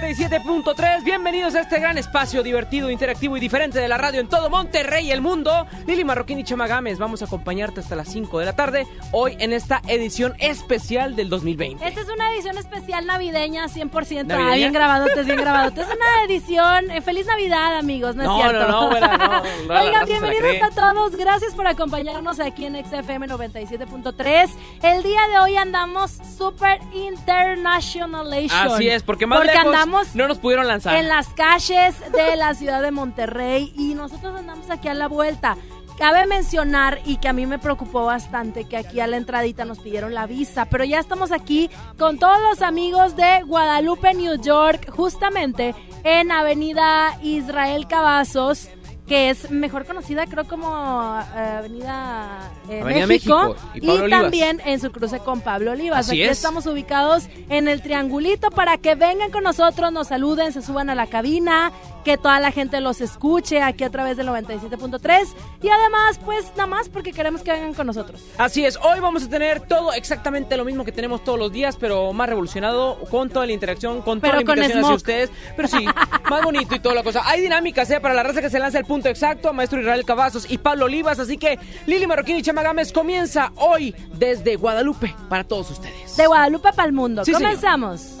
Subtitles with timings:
[0.00, 4.50] 97.3, bienvenidos a este gran espacio divertido, interactivo y diferente de la radio en todo
[4.50, 5.66] Monterrey y el mundo.
[5.86, 9.36] Lili Marroquín y Chama Gámez, vamos a acompañarte hasta las 5 de la tarde, hoy
[9.38, 11.86] en esta edición especial del 2020.
[11.86, 14.26] Esta es una edición especial navideña, 100%.
[14.26, 14.52] ¿Navideña?
[14.52, 15.86] Ah, bien grabadotes, bien grabadotes.
[15.88, 16.90] Es una edición.
[16.90, 18.68] eh, feliz Navidad, amigos, ¿no, No, es cierto?
[18.68, 21.16] no, no, güera, no, no, Oigan, bienvenidos a todos.
[21.16, 24.50] Gracias por acompañarnos aquí en XFM 97.3.
[24.82, 28.72] El día de hoy andamos super internationalation.
[28.72, 29.72] Así es, porque más Porque lejos
[30.14, 30.96] no nos pudieron lanzar.
[30.96, 35.56] en las calles de la ciudad de Monterrey y nosotros andamos aquí a la vuelta.
[35.98, 39.78] Cabe mencionar y que a mí me preocupó bastante que aquí a la entradita nos
[39.78, 44.90] pidieron la visa, pero ya estamos aquí con todos los amigos de Guadalupe, New York,
[44.90, 48.68] justamente en Avenida Israel Cavazos,
[49.06, 54.80] que es mejor conocida creo como eh, Avenida, eh, Avenida México, México y también en
[54.80, 56.00] su cruce con Pablo Olivas.
[56.00, 56.38] Así aquí es.
[56.38, 60.94] estamos ubicados en el triangulito para que vengan con nosotros, nos saluden, se suban a
[60.94, 61.72] la cabina,
[62.06, 65.26] que toda la gente los escuche aquí a través del 97.3
[65.60, 68.22] y además pues nada más porque queremos que vengan con nosotros.
[68.38, 71.76] Así es, hoy vamos a tener todo exactamente lo mismo que tenemos todos los días,
[71.76, 75.30] pero más revolucionado, con toda la interacción, con toda Pero la con invitación hacia ustedes.
[75.56, 75.84] Pero sí,
[76.30, 77.22] más bonito y toda la cosa.
[77.24, 77.98] Hay dinámicas, ¿eh?
[77.98, 81.18] Para la raza que se lanza el punto exacto, Maestro Israel Cavazos y Pablo Olivas.
[81.18, 86.16] Así que Lili Marroquín y Chama Gámez comienza hoy desde Guadalupe para todos ustedes.
[86.16, 87.24] De Guadalupe para el mundo.
[87.24, 87.56] Sí, señor.
[87.56, 88.20] Comenzamos.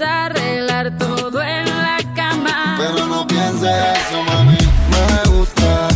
[0.00, 2.76] arreglar todo en la cama.
[2.78, 4.56] Pero no pienses eso, mami.
[4.90, 5.88] Me gusta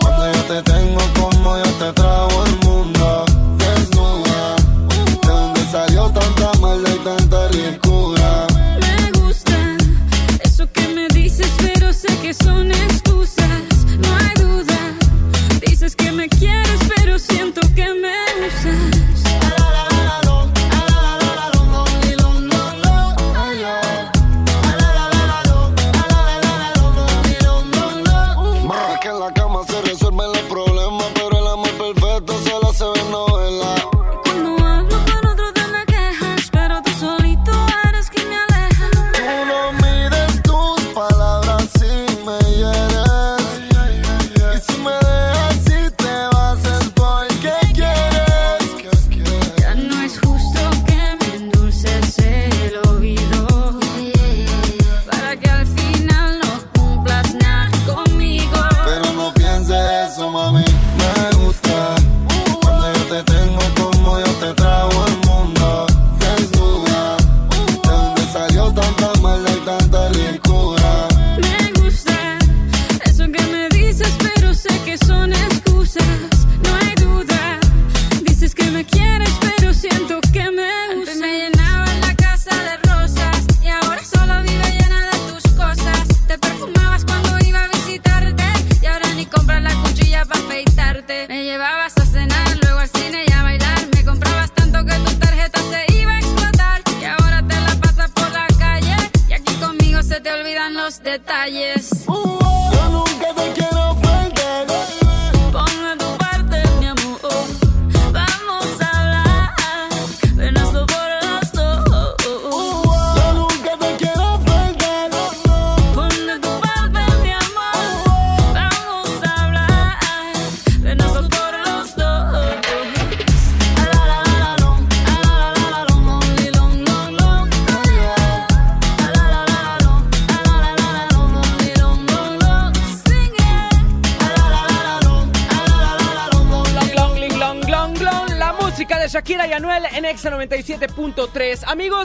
[0.00, 3.24] cuando yo te tengo como yo te trago el mundo.
[3.58, 4.56] Desnuda,
[5.22, 8.46] de donde salió tanta maldad y tanta ricura.
[8.80, 9.76] Me gusta
[10.42, 13.62] eso que me dices, pero sé que son excusas.
[13.98, 14.78] No hay duda.
[15.66, 18.99] Dices que me quieres, pero siento que me usas.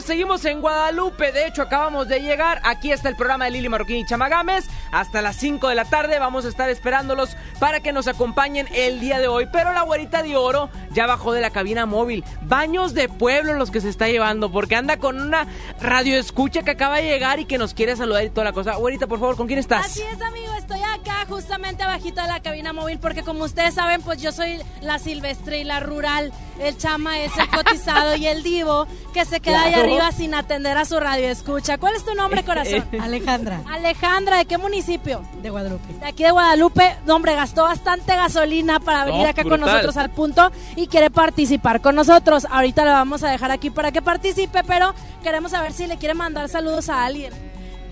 [0.06, 1.32] Seguimos en Guadalupe.
[1.32, 2.60] De hecho, acabamos de llegar.
[2.64, 4.66] Aquí está el programa de Lili Marroquín y Chamagames.
[4.92, 9.00] Hasta las 5 de la tarde vamos a estar esperándolos para que nos acompañen el
[9.00, 9.48] día de hoy.
[9.52, 12.24] Pero la güerita de oro ya bajó de la cabina móvil.
[12.42, 15.46] Baños de pueblo los que se está llevando, porque anda con una
[15.80, 18.76] radio escucha que acaba de llegar y que nos quiere saludar y toda la cosa.
[18.76, 19.86] Güerita, por favor, ¿con quién estás?
[19.86, 24.02] Así es, amigo, estoy acá justamente abajito de la cabina móvil porque como ustedes saben,
[24.02, 26.32] pues yo soy la silvestre y la rural.
[26.58, 29.88] El chama es el cotizado y el divo que se queda ahí Claro.
[29.88, 31.76] arriba sin atender a su radio escucha.
[31.78, 32.84] ¿Cuál es tu nombre, corazón?
[33.00, 35.22] Alejandra, Alejandra, ¿de qué municipio?
[35.42, 35.92] de Guadalupe.
[36.00, 39.96] De aquí de Guadalupe, no, hombre, gastó bastante gasolina para venir No, acá con nosotros
[39.96, 42.46] al punto y quiere participar con nosotros.
[42.50, 46.14] Ahorita lo vamos a dejar aquí para que participe, pero queremos saber si le quiere
[46.14, 47.32] mandar saludos a alguien.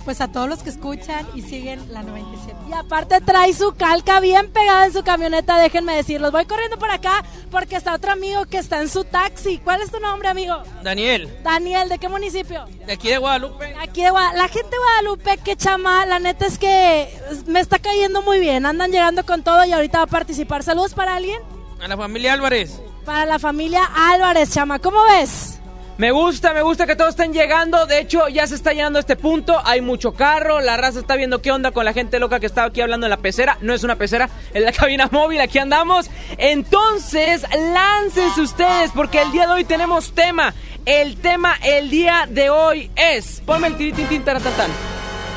[0.05, 2.55] Pues a todos los que escuchan y siguen la 97.
[2.69, 6.31] Y aparte trae su calca bien pegada en su camioneta, déjenme decirlos.
[6.31, 9.59] Voy corriendo por acá porque está otro amigo que está en su taxi.
[9.59, 10.62] ¿Cuál es tu nombre, amigo?
[10.83, 12.67] Daniel, Daniel, ¿de qué municipio?
[12.87, 13.75] de aquí de Guadalupe.
[13.81, 17.09] Aquí de Gua- La gente de Guadalupe, que chama, la neta es que
[17.47, 18.67] me está cayendo muy bien.
[18.67, 20.62] Andan llegando con todo y ahorita va a participar.
[20.62, 21.41] Saludos para alguien.
[21.83, 22.79] A la familia Álvarez.
[23.07, 24.79] Para la familia Álvarez, chama.
[24.81, 25.54] ¿Cómo ves?
[25.96, 27.87] Me gusta, me gusta que todos estén llegando.
[27.87, 29.61] De hecho, ya se está llenando este punto.
[29.64, 30.61] Hay mucho carro.
[30.61, 33.11] La raza está viendo qué onda con la gente loca que estaba aquí hablando en
[33.11, 33.58] la pecera.
[33.61, 35.41] No es una pecera, es la cabina móvil.
[35.41, 36.11] Aquí andamos.
[36.37, 40.52] Entonces, láncense ustedes porque el día de hoy tenemos tema.
[40.85, 43.40] El tema el día de hoy es.
[43.47, 44.70] Ponme el tiritín taratatán.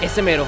[0.02, 0.48] Ese mero.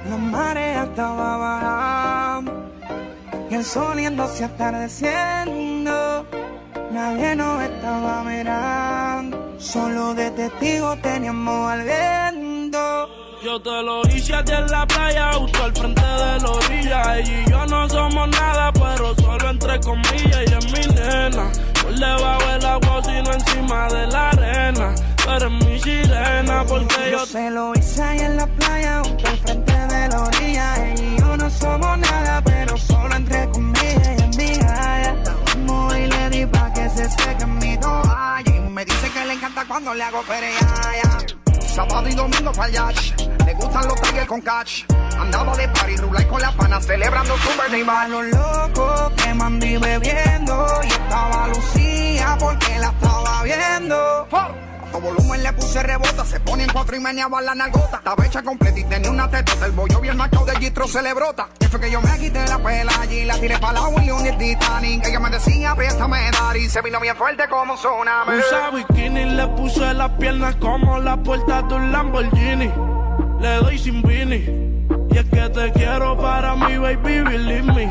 [0.08, 2.70] La marea estaba bajando
[3.50, 5.67] y el sol yéndose atardeciendo.
[6.90, 13.08] Nadie nos estaba mirando, solo de testigo teníamos al viento.
[13.44, 17.18] Yo te lo hice a ti en la playa, justo al frente de la orilla.
[17.18, 20.40] Ella y yo no somos nada, pero solo entre comillas.
[20.46, 21.50] Y es mi nena,
[21.80, 24.94] por debajo del agua, sino encima de la arena.
[25.22, 29.28] Tú eres mi sirena, porque yo Yo se lo hice ahí en la playa, justo
[29.28, 30.86] al frente de la orilla.
[30.86, 33.97] Ella y yo no somos nada, pero solo entre comillas.
[37.06, 38.42] Pa' que mi toalla.
[38.46, 41.18] Y me dice que le encanta cuando le hago pereaya.
[41.60, 43.20] Sábado y domingo para yacht.
[43.46, 44.84] Le gustan los tigres con catch.
[45.18, 47.84] Andaba de party, rula y con las panas celebrando su birthday.
[48.08, 50.66] Los locos que mandí bebiendo.
[50.84, 54.28] Y estaba Lucía porque la estaba viendo.
[54.92, 57.98] A volumen le puse rebota, se pone en cuatro y meneaba la nalgota.
[57.98, 59.66] Estaba hecha completa y tenía una tetota.
[59.66, 61.48] El bollo bien marcado de Gistro se le brota.
[61.58, 64.28] Que fue que yo me quité la pela allí, la tiré para la William y
[64.28, 65.06] el Titanic.
[65.06, 68.38] Ella me decía, préstame dar y se vino bien fuerte como un tsunami.
[68.38, 72.72] Usa bikini, le puse las piernas como la puerta de un Lamborghini.
[73.40, 74.68] Le doy sin vini.
[75.10, 77.88] Y es que te quiero para mi baby, believe me.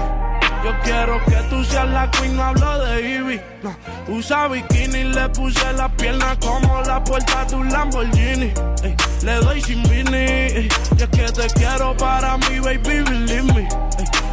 [0.68, 3.42] Yo quiero que tú seas la queen, no hablo de Ivy.
[3.64, 3.74] No.
[4.10, 8.52] Usa bikini, le puse las piernas como la puerta de un Lamborghini.
[8.84, 10.18] Ey, le doy sin vini.
[10.18, 13.70] ey, y es que te quiero para mi baby, believe me.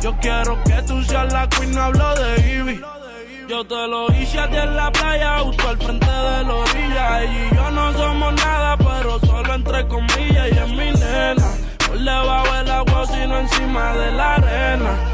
[0.03, 2.81] Yo quiero que tú seas la queen, no hablo de Ivy.
[3.49, 7.23] Yo te lo hice a ti en la playa, justo al frente de la orilla.
[7.23, 10.49] Ella y yo no somos nada, pero solo entre comillas.
[10.51, 11.47] Y es mi nena,
[11.87, 15.14] por debajo del agua, sino encima de la arena.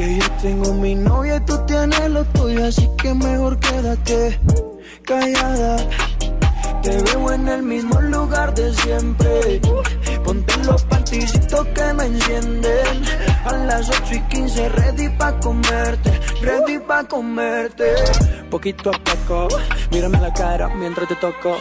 [0.00, 4.40] Que yo tengo mi novia y tú tienes lo tuyo, así que mejor quédate
[5.04, 5.76] callada.
[6.82, 9.60] Te veo en el mismo lugar de siempre.
[10.24, 13.04] Ponte los panticitos que me encienden.
[13.44, 17.94] A las 8 y 15, ready pa' comerte, ready pa' comerte.
[18.50, 19.48] Poquito a poco,
[19.90, 21.56] mírame la cara mientras te toco.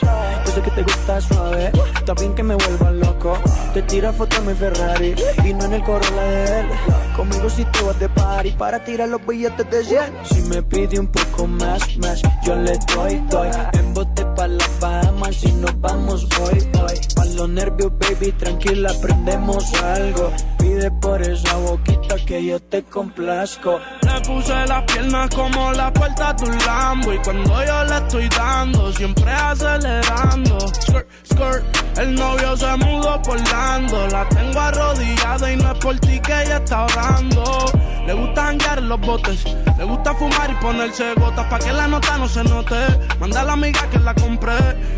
[0.46, 1.72] Yo sé que te gusta suave,
[2.06, 3.38] también que me vuelva loco.
[3.74, 6.68] Te tira foto en mi Ferrari y no en el Corolla de él.
[7.16, 10.02] Conmigo si te vas de party para tirar los billetes de 100.
[10.26, 13.50] Si me pide un poco más, más, yo le doy, doy.
[13.74, 17.00] En bote pa' las Bahamas si nos vamos hoy, hoy.
[17.16, 20.32] Pa' los nervios, baby, tranquila, aprendemos algo.
[20.58, 23.80] Pide por esa boquita que yo te complazco.
[24.02, 28.30] Le puse las piernas como la puerta de un Lambo Y cuando yo le estoy
[28.30, 31.64] dando, siempre acelerando Skirt, skirt,
[31.98, 36.44] el novio se mudó por Lando La tengo arrodillada y no es por ti que
[36.44, 37.66] ella está orando
[38.10, 39.46] Le gusta janguear en los botes
[39.78, 42.76] Le gusta fumar y ponerse gotas Pa' que la nota no se note
[43.20, 44.56] Manda a la amiga que la compré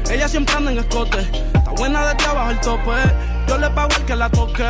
[0.10, 2.92] Ella siempre anda en escote Está buena desde abajo el tope
[3.50, 4.64] Yo le pago el que la toque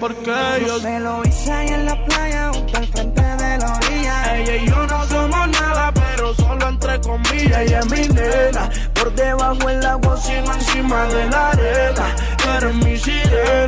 [0.00, 0.34] Porque
[0.66, 4.36] yo Me lo hice ahí en la playa, junto al frente de la orilla.
[4.36, 7.60] Ella y yo no somos nada, pero solo entre comillas.
[7.60, 12.16] Ella es mi nena, por debajo el agua, sino encima de la arena.
[12.36, 13.67] Tú eres mi sirena.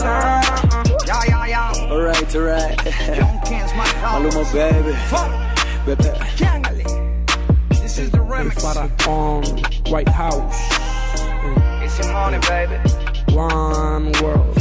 [2.35, 2.77] Alright,
[4.53, 4.93] baby.
[7.71, 8.21] This is the
[9.91, 10.71] White House,
[11.83, 12.77] It's your money, baby.
[13.35, 14.57] One World.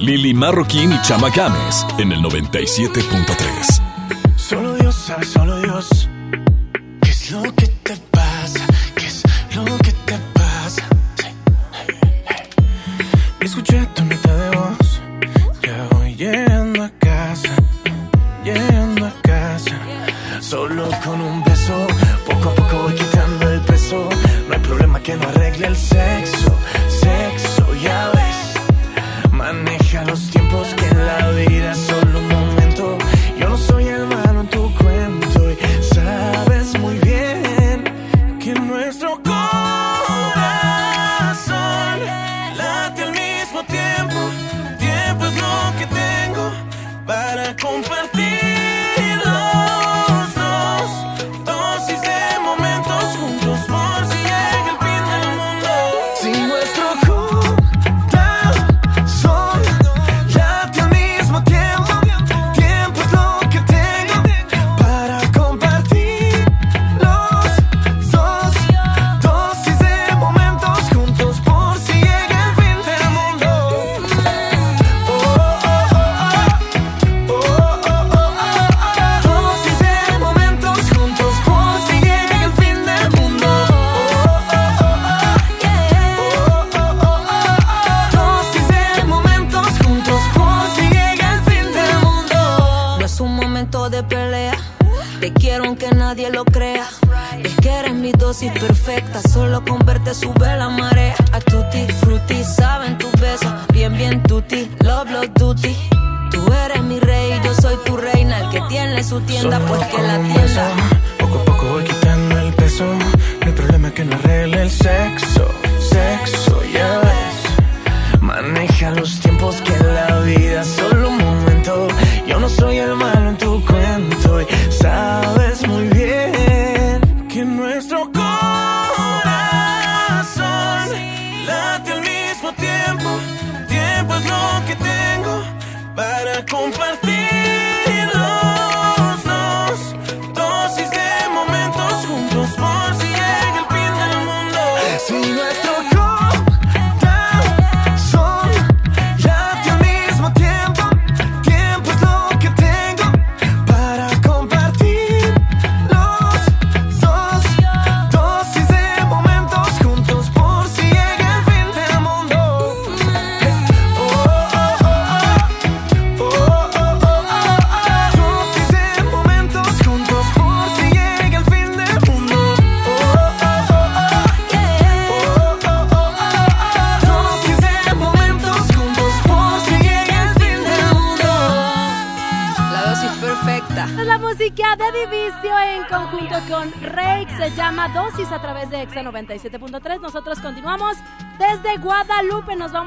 [0.00, 3.82] Lili Marroquín y Chama Games en el 97.3.
[4.36, 6.08] Solo Dios sabe, solo Dios.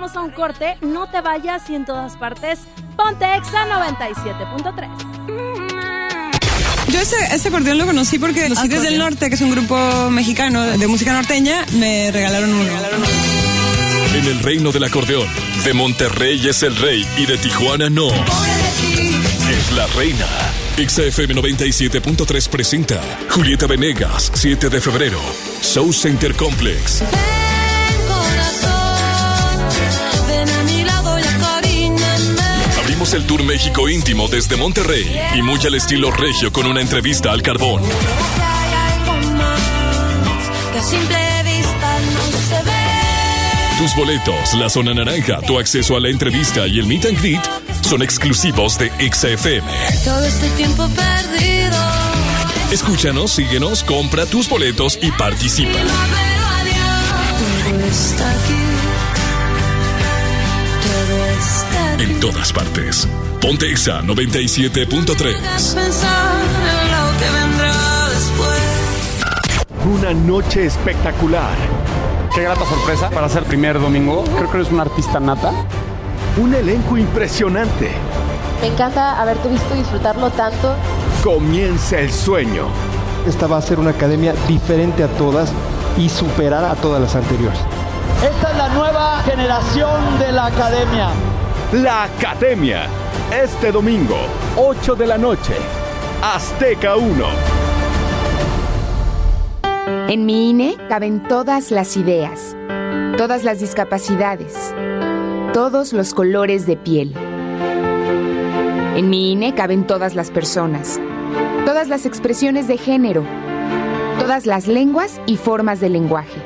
[0.05, 0.77] Vamos a un corte.
[0.81, 2.59] No te vayas y en todas partes.
[2.95, 4.89] Ponte Exa 97.3.
[6.89, 10.09] Yo ese, ese acordeón lo conocí porque los Tigres del Norte, que es un grupo
[10.11, 12.71] mexicano de música norteña, me regalaron uno.
[14.13, 15.27] En el reino del acordeón,
[15.63, 18.07] de Monterrey es el rey y de Tijuana no.
[18.07, 20.27] es la reina.
[20.77, 25.19] XFM 97.3 presenta Julieta Venegas, 7 de febrero.
[25.61, 27.03] Show Center Complex.
[33.13, 37.43] El Tour México íntimo desde Monterrey y muy al estilo regio con una entrevista al
[37.43, 37.83] carbón.
[43.77, 47.41] Tus boletos, la zona naranja, tu acceso a la entrevista y el meet and greet
[47.81, 49.67] son exclusivos de XFM.
[50.03, 51.77] Todo este tiempo perdido.
[52.71, 55.77] Escúchanos, síguenos, compra tus boletos y participa.
[62.31, 63.07] Todas partes.
[63.39, 65.75] Ponte Exa 97.3.
[65.75, 69.93] Pensar en lo que vendrá después.
[69.93, 71.55] Una noche espectacular.
[72.33, 74.23] Qué grata sorpresa para ser primer domingo.
[74.37, 75.51] Creo que eres un artista nata.
[76.37, 77.91] Un elenco impresionante.
[78.59, 80.73] Me encanta haberte visto disfrutarlo tanto.
[81.23, 82.65] Comienza el sueño.
[83.27, 85.51] Esta va a ser una academia diferente a todas
[85.95, 87.59] y superar a todas las anteriores.
[88.23, 91.09] Esta es la nueva generación de la academia.
[91.83, 92.87] La Academia.
[93.33, 94.15] Este domingo,
[94.55, 95.55] 8 de la noche.
[96.23, 97.25] Azteca 1.
[100.07, 102.55] En mi INE caben todas las ideas,
[103.17, 104.73] todas las discapacidades,
[105.53, 107.13] todos los colores de piel.
[108.95, 110.97] En mi INE caben todas las personas,
[111.65, 113.25] todas las expresiones de género,
[114.17, 116.39] todas las lenguas y formas de lenguaje.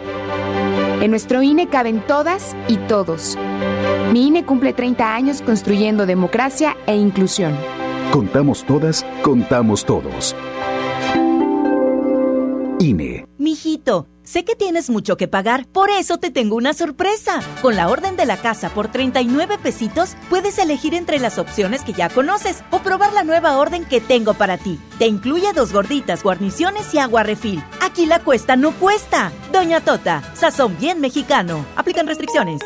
[1.01, 3.37] En nuestro INE caben todas y todos.
[4.13, 7.57] Mi INE cumple 30 años construyendo democracia e inclusión.
[8.11, 10.35] Contamos todas, contamos todos.
[12.79, 13.27] INE.
[13.37, 17.39] Mijito, sé que tienes mucho que pagar, por eso te tengo una sorpresa.
[17.63, 21.93] Con la orden de la casa por 39 pesitos, puedes elegir entre las opciones que
[21.93, 24.79] ya conoces o probar la nueva orden que tengo para ti.
[24.99, 27.63] Te incluye dos gorditas, guarniciones y agua refil.
[27.81, 29.31] Aquí la cuesta no cuesta.
[29.51, 31.65] Doña Tota, sazón bien mexicano.
[31.75, 32.61] Aplican restricciones.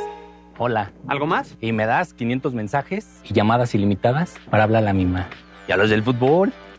[0.58, 0.91] Hola.
[1.08, 1.56] ¿Algo más?
[1.62, 5.30] Y me das 500 mensajes y llamadas ilimitadas para hablar a la misma.
[5.69, 6.52] ¿Y a los del fútbol?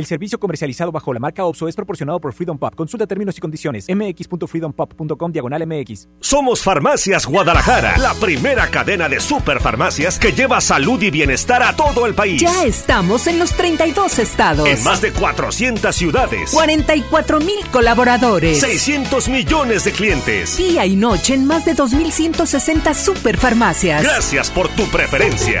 [0.00, 2.74] El servicio comercializado bajo la marca OXO es proporcionado por Freedom Pop.
[2.74, 3.84] Consulta términos y condiciones.
[3.86, 6.08] mx.freedompop.com diagonal mx.
[6.20, 12.06] Somos Farmacias Guadalajara, la primera cadena de superfarmacias que lleva salud y bienestar a todo
[12.06, 12.40] el país.
[12.40, 14.66] Ya estamos en los 32 estados.
[14.66, 16.50] En más de 400 ciudades.
[16.52, 18.58] 44 mil colaboradores.
[18.58, 20.56] 600 millones de clientes.
[20.56, 24.02] Día y noche en más de 2.160 superfarmacias.
[24.02, 25.60] Gracias por tu preferencia.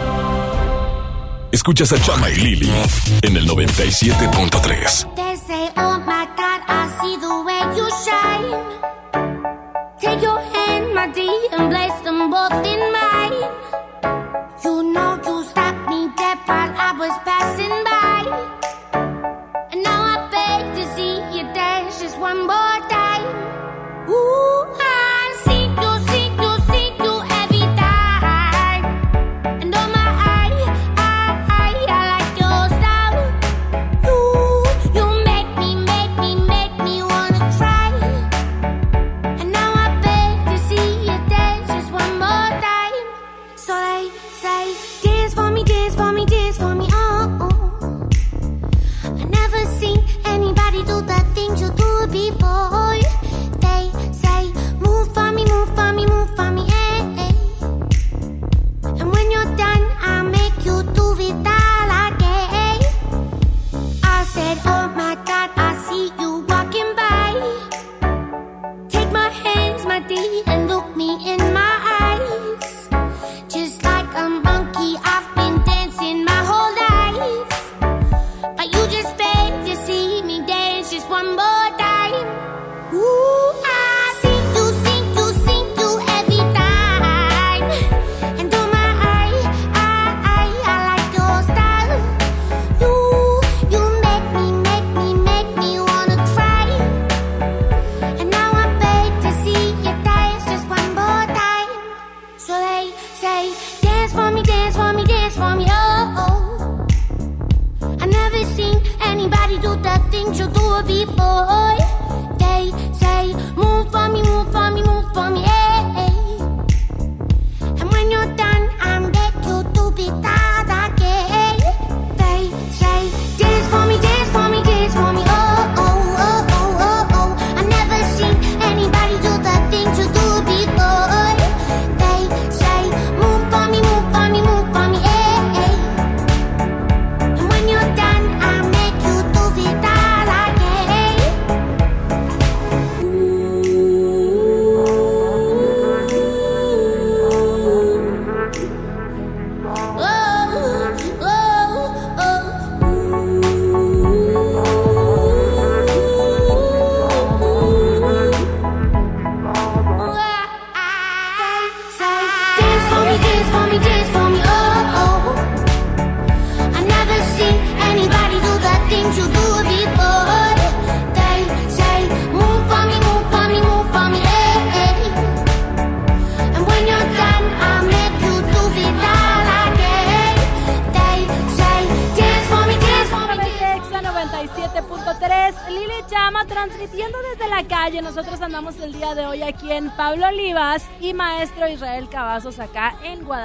[1.51, 2.71] Escuchas a Chama y Lili
[3.23, 5.15] en el 97.3.
[5.15, 8.55] They say, oh my God, I see the way you shine.
[9.99, 13.80] Take your hand, my dear, and place them both in mine.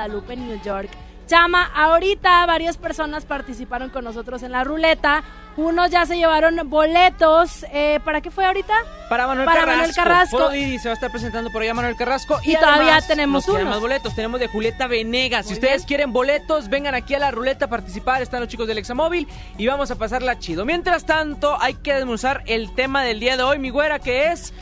[0.07, 0.91] En Guadalupe, New York.
[1.27, 5.25] Chama, ahorita varias personas participaron con nosotros en la ruleta.
[5.57, 7.65] Unos ya se llevaron boletos.
[7.73, 8.73] Eh, ¿Para qué fue ahorita?
[9.09, 9.79] Para Manuel Para Carrasco.
[9.79, 10.51] Manuel Carrasco.
[10.83, 12.39] Se va a estar presentando por allá Manuel Carrasco.
[12.45, 13.69] Y todavía tenemos nos unos.
[13.69, 14.15] más boletos.
[14.15, 15.47] Tenemos de Julieta Venegas.
[15.47, 15.89] si ustedes bien.
[15.89, 18.23] quieren boletos, vengan aquí a la ruleta a participar.
[18.23, 19.27] Están los chicos del Examóvil
[19.59, 20.65] y vamos a pasarla chido.
[20.65, 24.55] Mientras tanto, hay que desmenuzar el tema del día de hoy, mi güera, que es...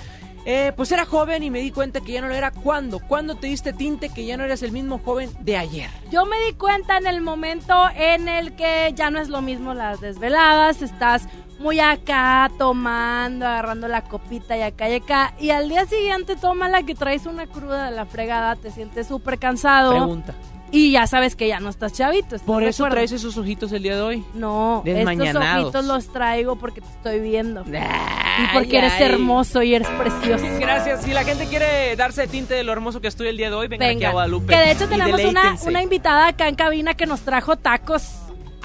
[0.44, 2.50] eh, pues era joven y me di cuenta que ya no lo era.
[2.50, 3.00] ¿Cuándo?
[3.00, 5.90] ¿Cuándo te diste tinte que ya no eres el mismo joven de ayer?
[6.10, 9.74] Yo me di cuenta en el momento en el que ya no es lo mismo
[9.74, 11.28] las desveladas, estás
[11.58, 16.68] muy acá tomando, agarrando la copita y acá y acá, y al día siguiente toma
[16.68, 20.34] la que traes una cruda de la fregada, te sientes súper cansado Pregunta.
[20.74, 22.34] Y ya sabes que ya no estás chavito.
[22.34, 24.24] ¿estás ¿Por eso traes esos ojitos el día de hoy?
[24.34, 27.62] No, estos ojitos los traigo porque te estoy viendo.
[27.66, 30.44] y Ay, porque eres hermoso y eres precioso.
[30.58, 31.02] Gracias.
[31.02, 33.68] Si la gente quiere darse tinte de lo hermoso que estoy el día de hoy,
[33.68, 34.52] vengan aquí a Venga, Guadalupe.
[34.52, 38.16] que de hecho tenemos una, una invitada acá en cabina que nos trajo tacos.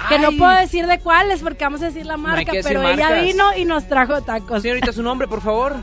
[0.08, 3.24] Que no puedo decir de cuáles porque vamos a decir la marca, pero ella marcas.
[3.24, 4.62] vino y nos trajo tacos.
[4.62, 5.76] Señorita, su nombre, por favor.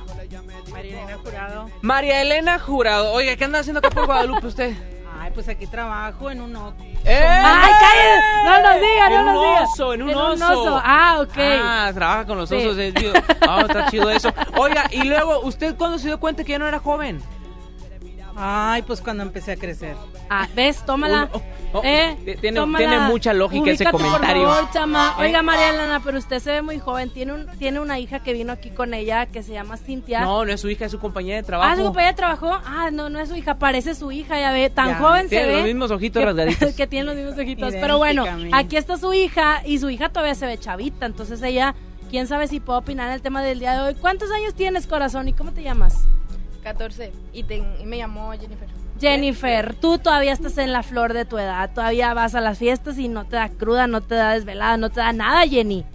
[0.72, 1.70] María Elena Jurado.
[1.82, 3.14] María Elena Jurado.
[3.14, 4.97] Oiga, ¿qué anda haciendo acá por Guadalupe usted?
[5.38, 6.98] Pues aquí trabajo en un hotel.
[7.06, 7.24] ¡Eh!
[7.24, 8.44] ¡Ay, cállate!
[8.44, 9.62] No nos diga, no En un nos diga.
[9.72, 10.62] oso, en un En un oso.
[10.64, 10.82] oso.
[10.84, 11.38] Ah, ok.
[11.38, 12.56] Ah, trabaja con los Sí.
[12.56, 12.76] osos.
[12.96, 13.14] tío.
[13.48, 14.34] Ah, está chido eso.
[14.58, 17.22] Oiga, y luego, ¿usted cuándo se dio cuenta que ya no era joven?
[18.40, 19.96] Ay, pues cuando empecé a crecer.
[20.30, 20.86] Ah, ¿ves?
[20.86, 21.28] Tómala.
[21.34, 21.42] Oh,
[21.74, 22.78] oh, eh, tiene- tómala.
[22.88, 24.44] tiene mucha lógica ese comentario.
[24.44, 25.16] Por favor, chama.
[25.18, 25.22] ¿Eh?
[25.24, 27.10] Oiga, María Elena, pero usted se ve muy joven.
[27.10, 30.22] Tiene, un, tiene una hija que vino aquí con ella que se llama Cintia.
[30.22, 31.72] No, no es su hija, es su compañera de trabajo.
[31.72, 32.60] Ah, su compañera trabajó.
[32.64, 34.70] Ah, no, no es su hija, parece su hija, ya ve.
[34.70, 35.54] Tan Ya, joven se tiene ve.
[35.54, 36.74] los mismos ojitos que, rasgaditos.
[36.76, 37.74] que tiene los mismos ojitos.
[37.74, 38.24] Pero bueno,
[38.54, 41.08] aquí está su hija y su hija todavía se ve chavita.
[41.08, 41.74] Entonces ella,
[42.12, 43.96] quién sabe si puede opinar en el tema del día de hoy.
[43.96, 45.28] ¿Cuántos años tienes, corazón?
[45.28, 46.04] ¿Y cómo te llamas?
[46.58, 48.68] 14 y, te- y me llamó Jennifer.
[49.00, 52.98] Jennifer, tú todavía estás en la flor de tu edad, todavía vas a las fiestas
[52.98, 55.86] y no te da cruda, no te da desvelada, no te da nada, Jenny.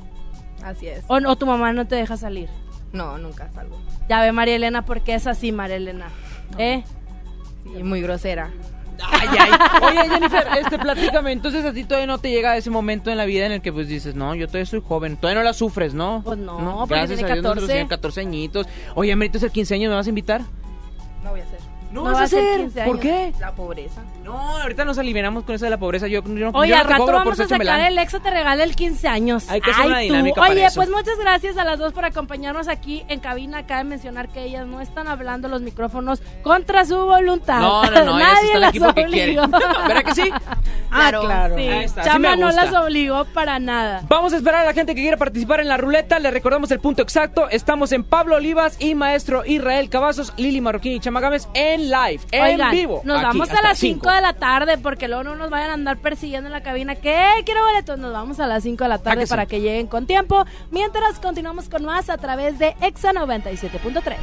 [0.62, 1.04] Así es.
[1.08, 2.48] O, o tu mamá no te deja salir.
[2.92, 3.76] No, nunca salgo.
[4.08, 6.06] Ya ve María Elena, porque es así, María Elena.
[6.58, 6.84] ¿Eh?
[7.64, 8.50] Sí, muy grosera.
[9.10, 9.50] Ay, ay.
[9.82, 11.32] Oye, Jennifer, este, platícame.
[11.32, 13.72] Entonces, a ti todavía no te llega ese momento en la vida en el que,
[13.72, 15.16] pues, dices, no, yo todavía soy joven.
[15.16, 16.22] Todavía no la sufres, ¿no?
[16.24, 17.72] Pues no, porque gracias tiene a Dios, nosotros 14.
[17.72, 18.66] tiene 14 añitos.
[18.94, 20.42] Oye, Amerito, es el 15 años, ¿me vas a invitar?
[21.22, 21.71] No voy a hacer.
[21.92, 22.60] No, No vas va a hacer.
[22.60, 23.32] 15 ¿Por qué?
[23.38, 24.02] La pobreza.
[24.24, 26.06] No, ahorita nos aliviamos con eso de la pobreza.
[26.08, 28.64] Yo, yo no, Oye, yo no al rato vamos a sacar el Exo te regala
[28.64, 29.48] el 15 años.
[29.50, 30.02] Hay que hacer Ay, una tú.
[30.04, 30.76] dinámica para Oye, eso.
[30.76, 33.66] pues muchas gracias a las dos por acompañarnos aquí en cabina.
[33.66, 37.60] Cabe mencionar que ellas no están hablando los micrófonos contra su voluntad.
[37.60, 39.42] No, no, no, ellas Nadie están las aquí porque obligó.
[39.88, 40.30] ¿Verdad que sí?
[40.90, 41.56] Ah, claro.
[41.56, 44.02] Sí, Ahí está, sí Chama no las obligó para nada.
[44.08, 46.18] Vamos a esperar a la gente que quiera participar en la ruleta.
[46.18, 47.48] Le recordamos el punto exacto.
[47.50, 52.20] Estamos en Pablo Olivas y maestro Israel Cavazos, Lili Marroquín y Chama Gámez en live,
[52.30, 53.00] en Oigan, vivo.
[53.04, 54.10] nos Aquí, vamos a las 5 cinco.
[54.14, 56.94] de la tarde porque luego no nos vayan a andar persiguiendo en la cabina.
[56.94, 57.28] ¿Qué?
[57.44, 57.98] ¿Quiero boletos?
[57.98, 59.30] Nos vamos a las 5 de la tarde Sáquese.
[59.30, 60.44] para que lleguen con tiempo.
[60.70, 64.16] Mientras continuamos con más a través de Exa 97.3.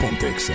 [0.00, 0.54] Ponte Exa.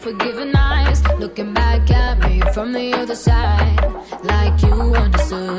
[0.00, 3.78] forgiving eyes, looking back at me from the other side,
[4.24, 5.49] like you understood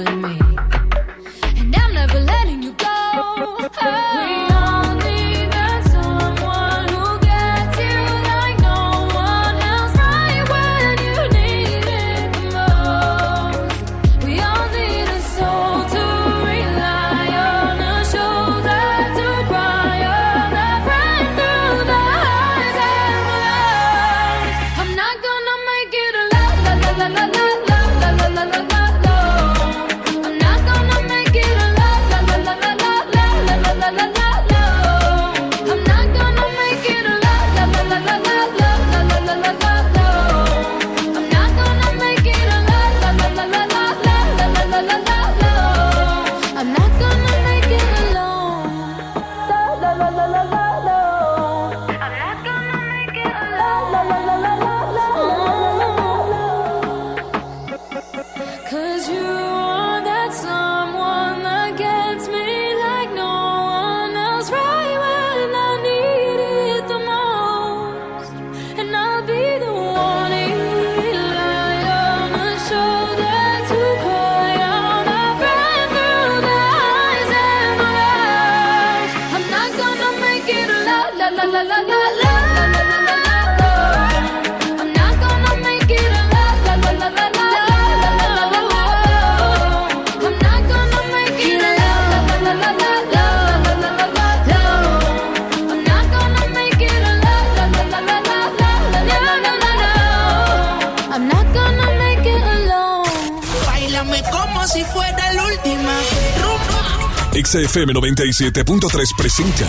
[107.72, 109.66] XFM 97.3 presenta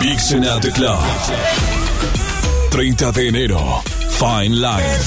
[0.00, 1.00] Vixen at the Club.
[2.70, 3.82] 30 de enero,
[4.20, 4.98] Fine Line.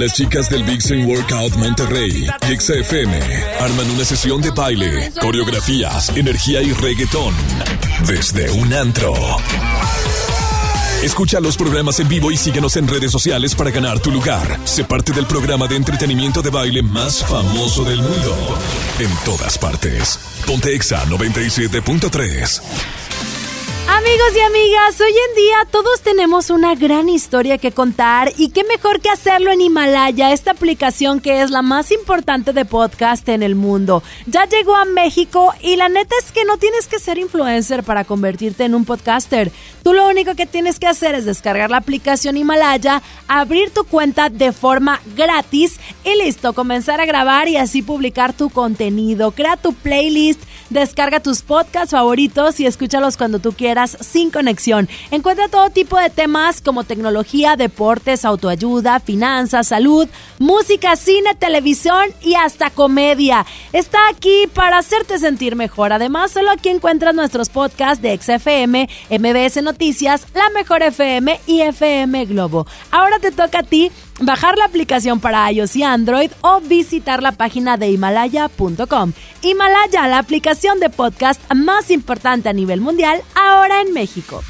[0.00, 3.20] Las chicas del Vixen Workout Monterrey y XFM
[3.60, 7.34] arman una sesión de baile, coreografías, energía y reggaetón
[8.08, 9.14] desde un antro.
[11.04, 14.58] Escucha los programas en vivo y síguenos en redes sociales para ganar tu lugar.
[14.64, 18.58] Sé parte del programa de entretenimiento de baile más famoso del mundo.
[18.98, 20.18] En todas partes.
[20.48, 22.62] Ponte Exa 97.3.
[23.86, 28.64] Amigos y amigas, hoy en día todos tenemos una gran historia que contar y qué
[28.64, 33.42] mejor que hacerlo en Himalaya, esta aplicación que es la más importante de podcast en
[33.42, 34.02] el mundo.
[34.26, 38.04] Ya llegó a México y la neta es que no tienes que ser influencer para
[38.04, 39.52] convertirte en un podcaster.
[39.88, 44.28] Tú lo único que tienes que hacer es descargar la aplicación Himalaya, abrir tu cuenta
[44.28, 49.30] de forma gratis y listo, comenzar a grabar y así publicar tu contenido.
[49.30, 54.90] Crea tu playlist, descarga tus podcasts favoritos y escúchalos cuando tú quieras sin conexión.
[55.10, 60.06] Encuentra todo tipo de temas como tecnología, deportes, autoayuda, finanzas, salud,
[60.38, 63.46] música, cine, televisión y hasta comedia.
[63.72, 65.94] Está aquí para hacerte sentir mejor.
[65.94, 69.77] Además, solo aquí encuentras nuestros podcasts de XFM, MBS Noticias,
[70.34, 72.66] La Mejor FM y FM Globo.
[72.90, 77.30] Ahora te toca a ti bajar la aplicación para iOS y Android o visitar la
[77.30, 79.12] página de himalaya.com.
[79.42, 84.42] Himalaya, la aplicación de podcast más importante a nivel mundial, ahora en México.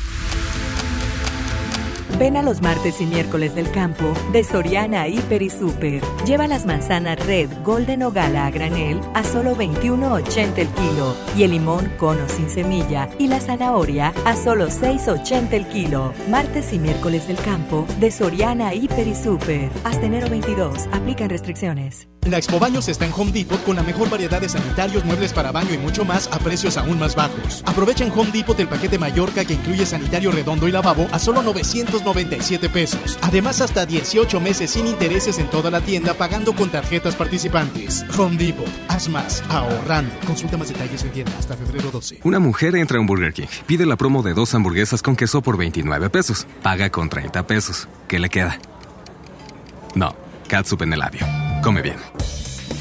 [2.18, 6.02] Ven a los martes y miércoles del campo de Soriana Hiper y Super.
[6.26, 11.44] Lleva las manzanas Red, Golden o Gala a granel a solo 21.80 el kilo y
[11.44, 16.12] el limón cono sin semilla y la zanahoria a solo 6.80 el kilo.
[16.28, 19.70] Martes y miércoles del campo de Soriana Hiper y Super.
[19.84, 20.88] Hasta enero 22.
[20.90, 22.08] Aplican restricciones.
[22.28, 25.50] La Expo Baños está en Home Depot con la mejor variedad de sanitarios, muebles para
[25.50, 27.62] baño y mucho más a precios aún más bajos.
[27.64, 31.42] Aprovecha en Home Depot el paquete Mallorca que incluye sanitario redondo y lavabo a solo
[32.08, 33.18] 997 pesos.
[33.22, 38.04] Además, hasta 18 meses sin intereses en toda la tienda pagando con tarjetas participantes.
[38.16, 40.14] Home Depot, haz más, ahorrando.
[40.26, 42.20] Consulta más detalles en tienda hasta febrero 12.
[42.24, 45.42] Una mujer entra a un Burger King, pide la promo de dos hamburguesas con queso
[45.42, 47.88] por 29 pesos, paga con 30 pesos.
[48.06, 48.58] ¿Qué le queda?
[49.94, 50.14] No,
[50.48, 51.26] catsup en el labio.
[51.62, 51.96] Come bien.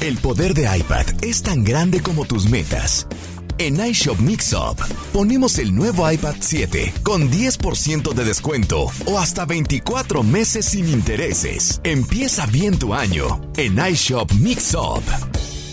[0.00, 3.06] El poder de iPad es tan grande como tus metas.
[3.58, 4.80] En iShop Mixup
[5.12, 11.80] ponemos el nuevo iPad 7 con 10% de descuento o hasta 24 meses sin intereses.
[11.82, 15.02] Empieza bien tu año en iShop Mixup.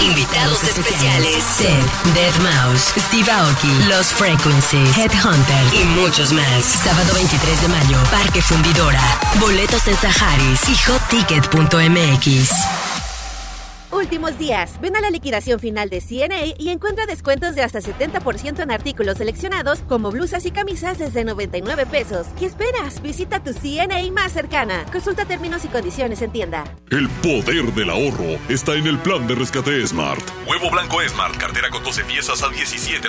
[0.00, 6.64] Invitados especiales: Seth, Dead Mouse, Steve Aoki, Los Frequencies, Headhunters y muchos más.
[6.64, 9.02] Sábado 23 de mayo, Parque Fundidora.
[9.40, 12.85] Boletos en Saharis y hotticket.mx.
[13.92, 14.80] Últimos días.
[14.80, 19.18] Ven a la liquidación final de CNA y encuentra descuentos de hasta 70% en artículos
[19.18, 22.26] seleccionados como blusas y camisas desde 99 pesos.
[22.38, 23.00] ¿Qué esperas?
[23.00, 24.84] Visita tu CNA más cercana.
[24.90, 26.64] Consulta términos y condiciones en tienda.
[26.90, 30.22] El poder del ahorro está en el plan de rescate Smart.
[30.48, 33.06] Huevo blanco Smart, cartera con 12 piezas a 17.99.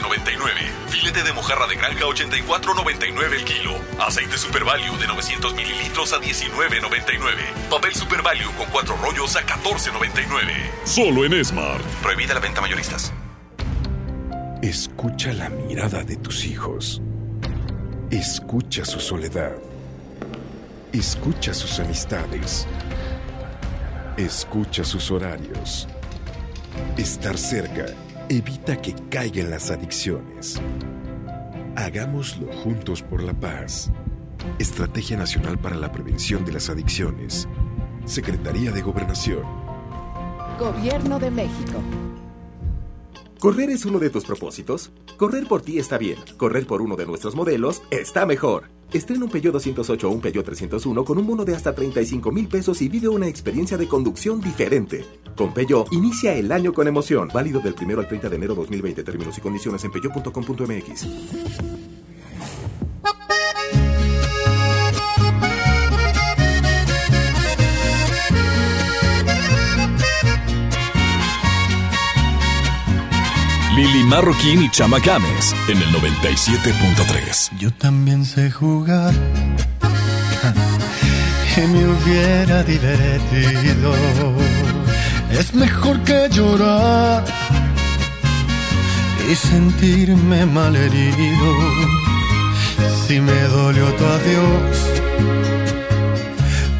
[0.90, 3.72] Filete de mojarra de granja 84.99 el kilo.
[4.00, 7.70] Aceite Super Value de 900 mililitros a 19.99.
[7.70, 10.66] Papel Super Value con 4 rollos a 14.99.
[10.84, 11.84] Solo en Smart.
[12.01, 13.13] Prohibida la venta mayoristas.
[14.62, 17.01] Escucha la mirada de tus hijos.
[18.10, 19.56] Escucha su soledad.
[20.93, 22.65] Escucha sus amistades.
[24.17, 25.88] Escucha sus horarios.
[26.97, 27.86] Estar cerca
[28.30, 30.60] evita que caigan las adicciones.
[31.75, 33.91] Hagámoslo juntos por la paz.
[34.58, 37.47] Estrategia Nacional para la Prevención de las Adicciones.
[38.06, 39.66] Secretaría de Gobernación.
[40.60, 41.84] Gobierno de México.
[43.39, 44.91] ¿Correr es uno de tus propósitos?
[45.15, 46.17] Correr por ti está bien.
[46.36, 48.72] Correr por uno de nuestros modelos está mejor.
[48.91, 52.48] Estrena un Peugeot 208 o un Peugeot 301 con un bono de hasta 35 mil
[52.48, 55.06] pesos y vive una experiencia de conducción diferente.
[55.36, 57.30] Con Peugeot, inicia el año con emoción.
[57.32, 59.04] Válido del 1 al 30 de enero 2020.
[59.04, 61.08] Términos y condiciones en peugeot.com.mx.
[73.78, 77.60] Lili Marroquín y Chama Games en el 97.3.
[77.60, 79.13] Yo también sé jugar
[81.56, 83.94] y me hubiera divertido.
[85.30, 87.24] Es mejor que llorar
[89.30, 91.56] y sentirme malherido.
[93.06, 94.76] Si me dolió tu adiós,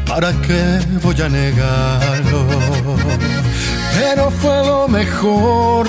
[0.04, 2.44] ¿para qué voy a negarlo?
[3.94, 5.88] Pero fue lo mejor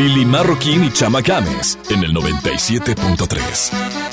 [0.00, 4.09] Lili Marroquín y Chama Games en el 97.3.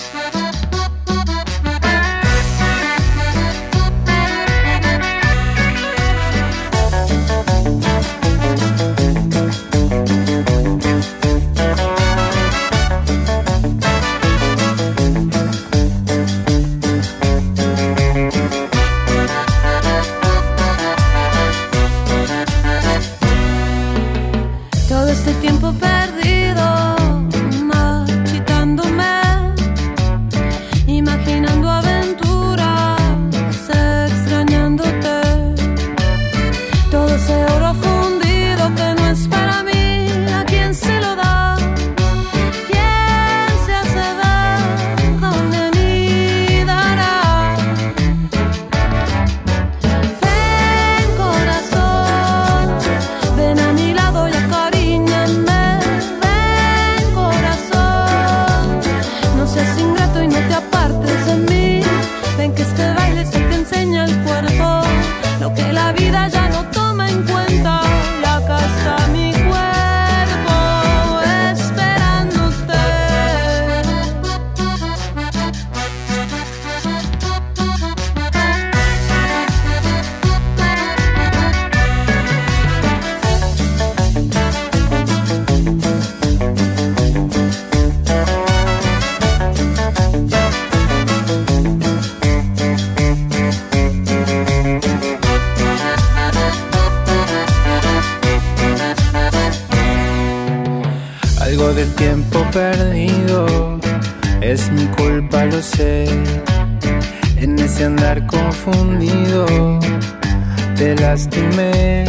[110.76, 112.06] te lastimé.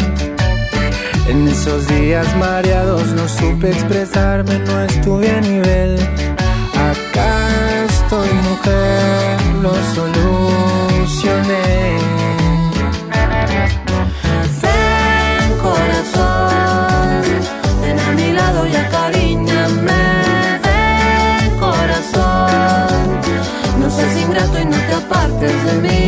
[1.29, 5.99] En esos días mareados no supe expresarme, no estuve a nivel.
[6.91, 11.67] Acá estoy, mujer, lo solucioné.
[14.63, 17.23] Ven corazón,
[17.83, 20.03] ven a mi lado y acaríñame.
[20.65, 23.21] Ven corazón,
[23.81, 26.08] no seas ingrato y no te apartes de mí.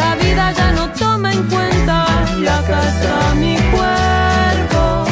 [0.00, 2.06] la vida ya no toma en cuenta.
[2.40, 5.04] Y acá está mi cuerpo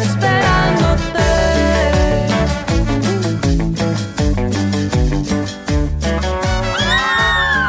[0.00, 1.28] esperándote.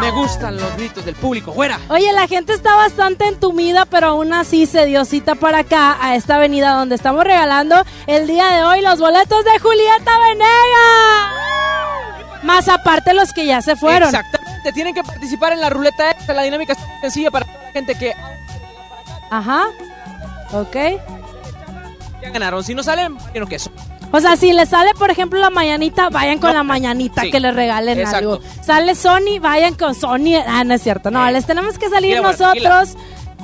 [0.01, 1.53] Me gustan los gritos del público.
[1.53, 1.79] ¡Fuera!
[1.89, 6.15] Oye, la gente está bastante entumida, pero aún así se dio cita para acá, a
[6.15, 11.43] esta avenida donde estamos regalando el día de hoy los boletos de Julieta Venegas.
[12.43, 14.09] Más aparte los que ya se fueron.
[14.09, 14.42] Exactamente.
[14.72, 16.34] Tienen que participar en la ruleta esta.
[16.34, 18.14] La dinámica es muy sencilla para toda la gente que
[19.30, 19.64] Ajá.
[20.53, 20.76] Ok.
[22.22, 22.64] ya ganaron.
[22.64, 23.72] Si no salen, quiero queso.
[24.11, 26.57] O sea, si les sale, por ejemplo, la mañanita, vayan con No.
[26.57, 27.32] la mañanita Sí.
[27.32, 28.18] que les regalen Exacto.
[28.34, 28.39] algo.
[28.61, 30.36] Sale Sony, vayan con Sony.
[30.47, 31.09] Ah, no es cierto.
[31.09, 32.95] No, les tenemos que salir bueno, nosotros.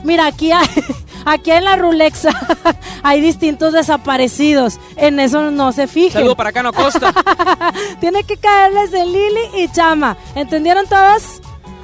[0.03, 0.67] Mira, aquí, hay-
[1.25, 2.31] aquí en la Rulexa
[3.03, 4.79] hay distintos desaparecidos.
[4.95, 6.13] En eso no se fijen.
[6.13, 7.13] Saludo para Cano Costa.
[7.99, 10.17] Tiene que caerles de Lili y Chama.
[10.35, 11.41] ¿Entendieron todos?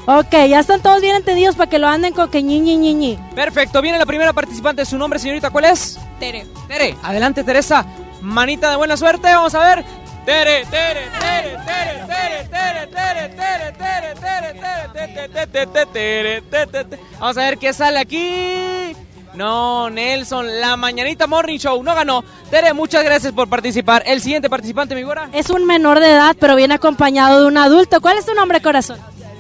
[0.08, 2.94] Ok, ya están todos bien entendidos para que lo anden con que ñi, ñi, ñi,
[2.94, 3.20] ñi.
[3.34, 3.82] Perfecto.
[3.82, 4.86] Viene la primera participante.
[4.86, 5.50] ¿Su nombre, señorita?
[5.50, 5.98] ¿Cuál es?
[6.20, 6.46] Tere.
[6.68, 6.96] Tere.
[7.02, 7.86] Adelante, Teresa.
[8.22, 9.28] Manita de buena suerte.
[9.34, 9.86] Vamos a ver.
[10.26, 16.84] Tere, Tere, Tere, Tere, Tere, Tere, Tere, Tere, Tere, Tere, Tere, Tere, Tere, Tere, Tere,
[16.84, 17.02] Tere.
[17.20, 18.96] Vamos a ver qué sale aquí.
[19.36, 22.24] No, Nelson, la mañanita Morning Show no ganó.
[22.50, 24.04] Tere, muchas gracias por participar.
[24.06, 25.30] El siguiente participante, mi güera.
[25.34, 28.00] Es un menor de edad, pero viene acompañado de un adulto.
[28.02, 28.98] ¿Cuál es tu nombre, corazón?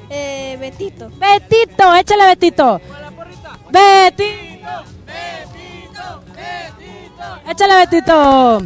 [0.09, 1.09] Eh, Betito.
[1.09, 2.81] Betito, échale Betito.
[3.71, 4.35] Betito.
[7.49, 8.61] Échale Betito.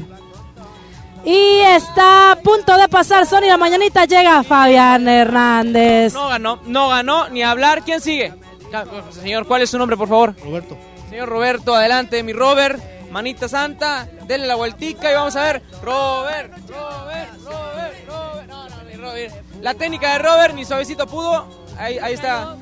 [1.25, 4.05] Y está a punto de pasar Sony la mañanita.
[4.05, 6.13] Llega Fabián Hernández.
[6.13, 7.83] No ganó, no ganó ni hablar.
[7.83, 8.33] ¿Quién sigue?
[9.11, 10.35] Señor, ¿cuál es su nombre, por favor?
[10.43, 10.77] Roberto.
[11.09, 12.79] Señor Roberto, adelante, mi Robert.
[13.11, 15.63] manita santa, denle la vueltica y vamos a ver.
[15.81, 18.47] Robert, Robert, Robert, Robert.
[18.47, 19.33] No, no, ni Robert.
[19.61, 21.47] La técnica de Robert, ni suavecito pudo.
[21.79, 22.55] Ahí, ahí está.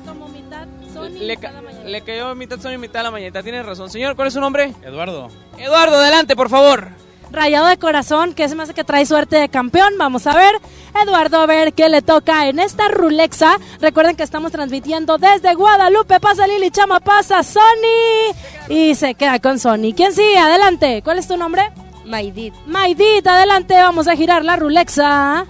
[1.20, 1.52] Le, ca-
[1.84, 3.42] le cayó mitad Sony y mitad la mañana.
[3.42, 3.90] Tienes razón.
[3.90, 4.72] Señor, ¿cuál es su nombre?
[4.82, 5.28] Eduardo.
[5.58, 6.88] Eduardo, adelante, por favor.
[7.30, 9.94] Rayado de corazón, que se me hace que trae suerte de campeón.
[9.98, 10.54] Vamos a ver,
[11.02, 13.58] Eduardo, a ver qué le toca en esta Rulexa.
[13.80, 16.20] Recuerden que estamos transmitiendo desde Guadalupe.
[16.20, 18.34] Pasa Lili Chama, pasa Sony.
[18.68, 19.92] Y se queda con Sony.
[19.94, 20.38] ¿Quién sigue?
[20.38, 21.02] Adelante.
[21.02, 21.70] ¿Cuál es tu nombre?
[22.06, 22.54] Maidit.
[22.66, 23.74] Maidit, adelante.
[23.74, 25.44] Vamos a girar la Rulexa.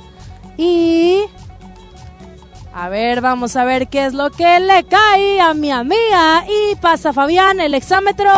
[0.57, 1.23] Y.
[2.81, 6.45] A ver, vamos a ver qué es lo que le cae a mi amiga.
[6.47, 8.31] Y pasa Fabián, el exámetro.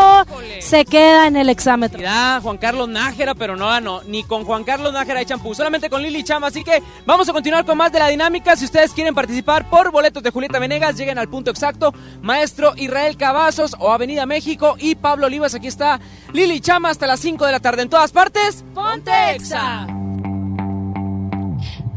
[0.61, 1.99] Se queda en el exámetro.
[1.99, 4.01] Mira, Juan Carlos Nájera, pero no ganó.
[4.05, 6.47] Ni con Juan Carlos Nájera hay champú, solamente con Lili Chama.
[6.47, 8.57] Así que vamos a continuar con más de la dinámica.
[8.57, 11.93] Si ustedes quieren participar por boletos de Julieta Venegas, lleguen al punto exacto.
[12.23, 15.55] Maestro Israel Cavazos o Avenida México y Pablo Olivas.
[15.55, 16.01] Aquí está
[16.33, 17.83] Lili Chama hasta las 5 de la tarde.
[17.83, 20.00] En todas partes, Ponte Exa.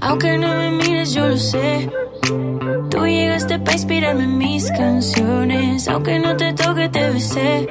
[0.06, 1.90] Aunque no me mires, yo lo sé.
[2.90, 5.88] Tú llegaste para inspirarme en mis canciones.
[5.88, 7.68] Aunque no te toque, te besé.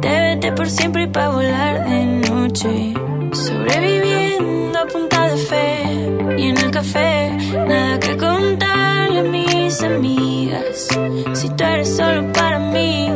[0.00, 2.94] Te vete por siempre y pa' volar de noche.
[3.32, 6.38] Sobreviviendo a punta de fe.
[6.38, 10.88] Y en el café, nada que contarle a mis amigas.
[11.32, 13.06] Si tú eres solo para mí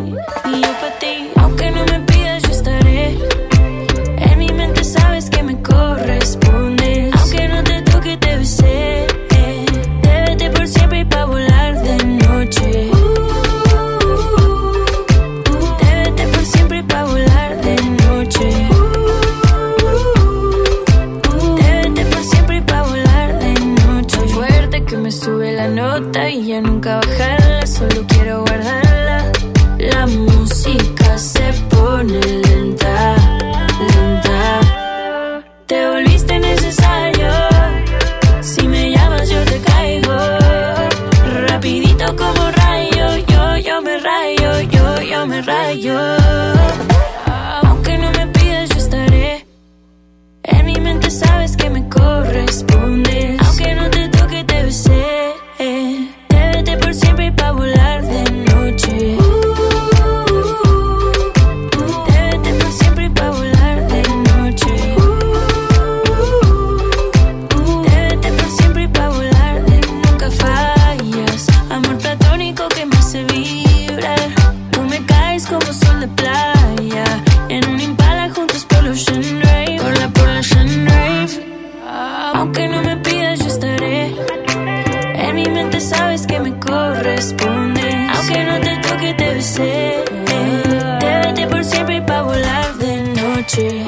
[0.44, 1.30] y yo para ti.
[1.36, 2.07] Aunque no me
[93.58, 93.87] noche.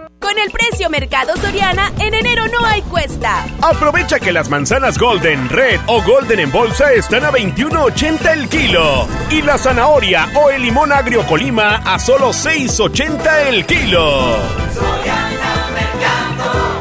[0.31, 3.45] Con el precio Mercado Soriana, en enero no hay cuesta.
[3.61, 9.09] Aprovecha que las manzanas Golden, Red o Golden en bolsa están a 21.80 el kilo.
[9.29, 14.37] Y la zanahoria o el limón agrio Colima a solo 6.80 el kilo.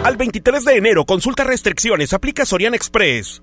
[0.05, 3.43] Al 23 de enero, consulta restricciones, aplica Soriana Express.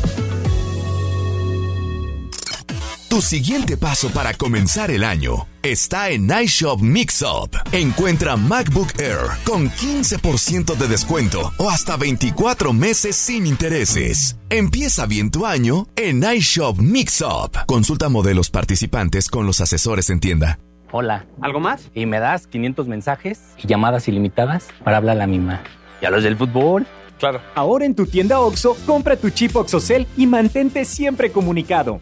[3.11, 7.57] Tu siguiente paso para comenzar el año está en iShop Mixup.
[7.73, 14.39] Encuentra MacBook Air con 15% de descuento o hasta 24 meses sin intereses.
[14.49, 17.57] Empieza bien tu año en iShop Mixup.
[17.65, 20.59] Consulta modelos participantes con los asesores en tienda.
[20.93, 21.25] Hola.
[21.41, 21.91] ¿Algo más?
[21.93, 25.61] Y me das 500 mensajes y llamadas ilimitadas para hablar a la misma.
[26.01, 26.87] ¿Y a los del fútbol?
[27.19, 27.41] Claro.
[27.55, 31.99] Ahora en tu tienda OXO, compra tu chip OXOCEL y mantente siempre comunicado.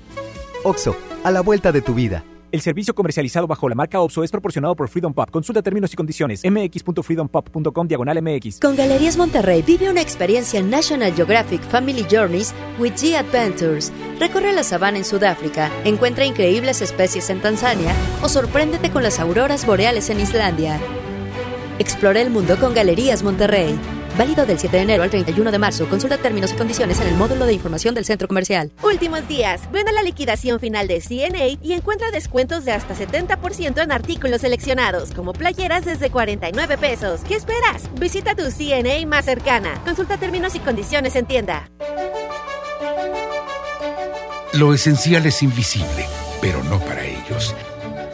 [0.64, 2.24] OXO, a la vuelta de tu vida.
[2.52, 5.30] El servicio comercializado bajo la marca OPSO es proporcionado por Freedom Pop.
[5.30, 6.42] Consulta términos y condiciones.
[6.44, 8.60] mx.freedompop.com diagonal mx.
[8.60, 13.92] Con Galerías Monterrey vive una experiencia National Geographic Family Journeys with G Adventures.
[14.20, 17.94] Recorre la sabana en Sudáfrica, encuentra increíbles especies en Tanzania
[18.24, 20.80] o sorpréndete con las auroras boreales en Islandia.
[21.78, 23.80] Explora el mundo con Galerías Monterrey.
[24.20, 25.88] Válido del 7 de enero al 31 de marzo.
[25.88, 28.70] Consulta términos y condiciones en el módulo de información del centro comercial.
[28.84, 29.62] Últimos días.
[29.72, 34.42] Ven a la liquidación final de CNA y encuentra descuentos de hasta 70% en artículos
[34.42, 37.22] seleccionados, como playeras desde 49 pesos.
[37.26, 37.90] ¿Qué esperas?
[37.98, 39.82] Visita tu CNA más cercana.
[39.86, 41.70] Consulta términos y condiciones en tienda.
[44.52, 46.06] Lo esencial es invisible,
[46.42, 47.56] pero no para ellos.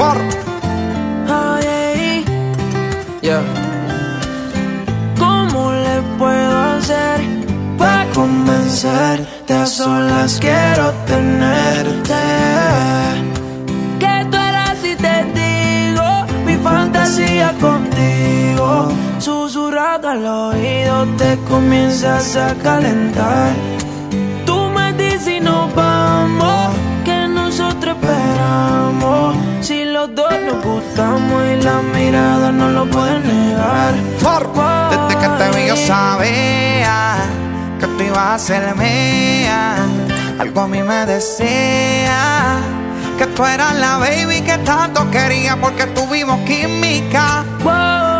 [0.00, 0.16] For.
[1.28, 2.24] Ay,
[3.20, 3.42] yeah.
[5.18, 7.20] ¿Cómo le puedo hacer
[7.76, 9.52] para convencerte?
[9.52, 12.22] A solas quiero tenerte.
[14.02, 16.06] Que tú eras y te digo
[16.46, 18.88] mi fantasía contigo.
[19.18, 23.52] Susurrado al oído te comienzas a calentar.
[24.46, 26.70] Tú me dices y nos vamos
[27.04, 29.36] que nosotros esperamos.
[29.60, 29.84] Si
[30.52, 33.94] nos gustamos y la mirada no lo pueden negar.
[34.90, 37.16] Desde que te vi yo sabía
[37.78, 39.76] que tú ibas a ser mía.
[40.38, 42.56] Algo a mí me decía
[43.18, 47.44] que tú eras la baby que tanto quería porque tuvimos química.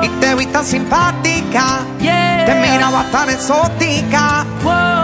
[0.03, 4.47] Y te vi tan simpática, te miraba tan exótica,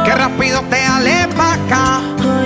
[0.05, 2.46] que rápido te alé pa' acá.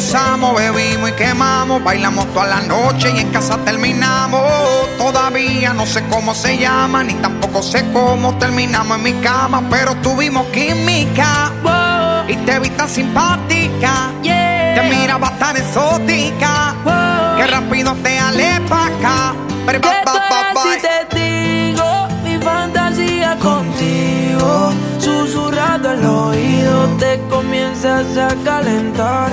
[0.00, 4.40] Gozamos, bebimos y quemamos, bailamos toda la noche y en casa terminamos.
[4.96, 9.94] Todavía no sé cómo se llama, ni tampoco sé cómo terminamos en mi cama, pero
[9.96, 11.52] tuvimos química.
[12.28, 16.74] Y te vi tan simpática, te miraba tan exótica,
[17.36, 19.34] que rápido te alé pa' acá.
[19.66, 20.62] Pero, ba, ba, ba, ba.
[20.62, 24.72] Si te digo mi fantasía contigo,
[25.90, 29.30] al oído te comienzas a calentar.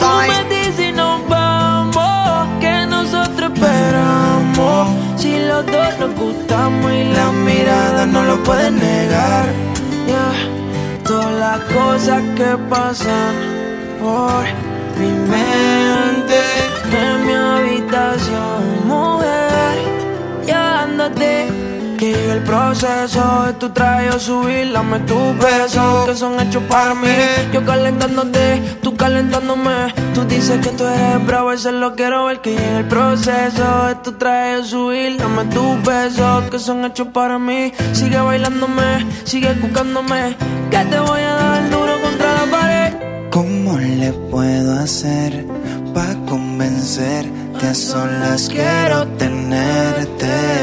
[0.00, 4.88] Tú me dices nos vamos, que nosotros esperamos.
[5.16, 9.46] Si los dos nos gustamos y la mirada no lo pueden negar.
[10.06, 11.04] Yeah.
[11.04, 13.34] Todas las cosas que pasan
[14.00, 14.42] por
[14.98, 16.40] mi mente
[17.04, 19.76] en mi habitación, mujer,
[20.46, 21.61] llamándote
[22.02, 26.94] que llegue el proceso de tu traje subir, dame tus besos que son hechos para
[26.94, 27.14] mí.
[27.52, 29.94] Yo calentándote, tú calentándome.
[30.12, 33.94] Tú dices que tú eres bravo, eso lo quiero ver que llegue el proceso de
[34.02, 37.72] tu traje subir, dame tus besos que son hechos para mí.
[37.92, 40.36] Sigue bailándome, sigue cucándome,
[40.72, 42.94] que te voy a dar duro contra la pared.
[43.30, 45.46] ¿Cómo le puedo hacer
[45.94, 47.26] para convencer
[47.60, 50.62] que a solas quiero tenerte?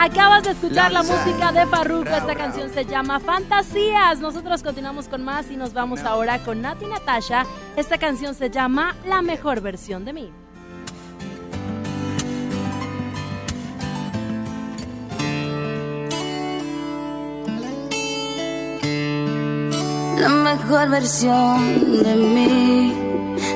[0.00, 2.10] Acabas de escuchar la música de Farruko.
[2.10, 4.20] Esta canción se llama Fantasías.
[4.20, 7.44] Nosotros continuamos con más y nos vamos ahora con Nati Natasha.
[7.76, 10.32] Esta canción se llama La mejor versión de mí.
[20.20, 23.07] La mejor versión de mí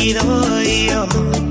[0.00, 0.14] ひ
[0.62, 1.49] いよ。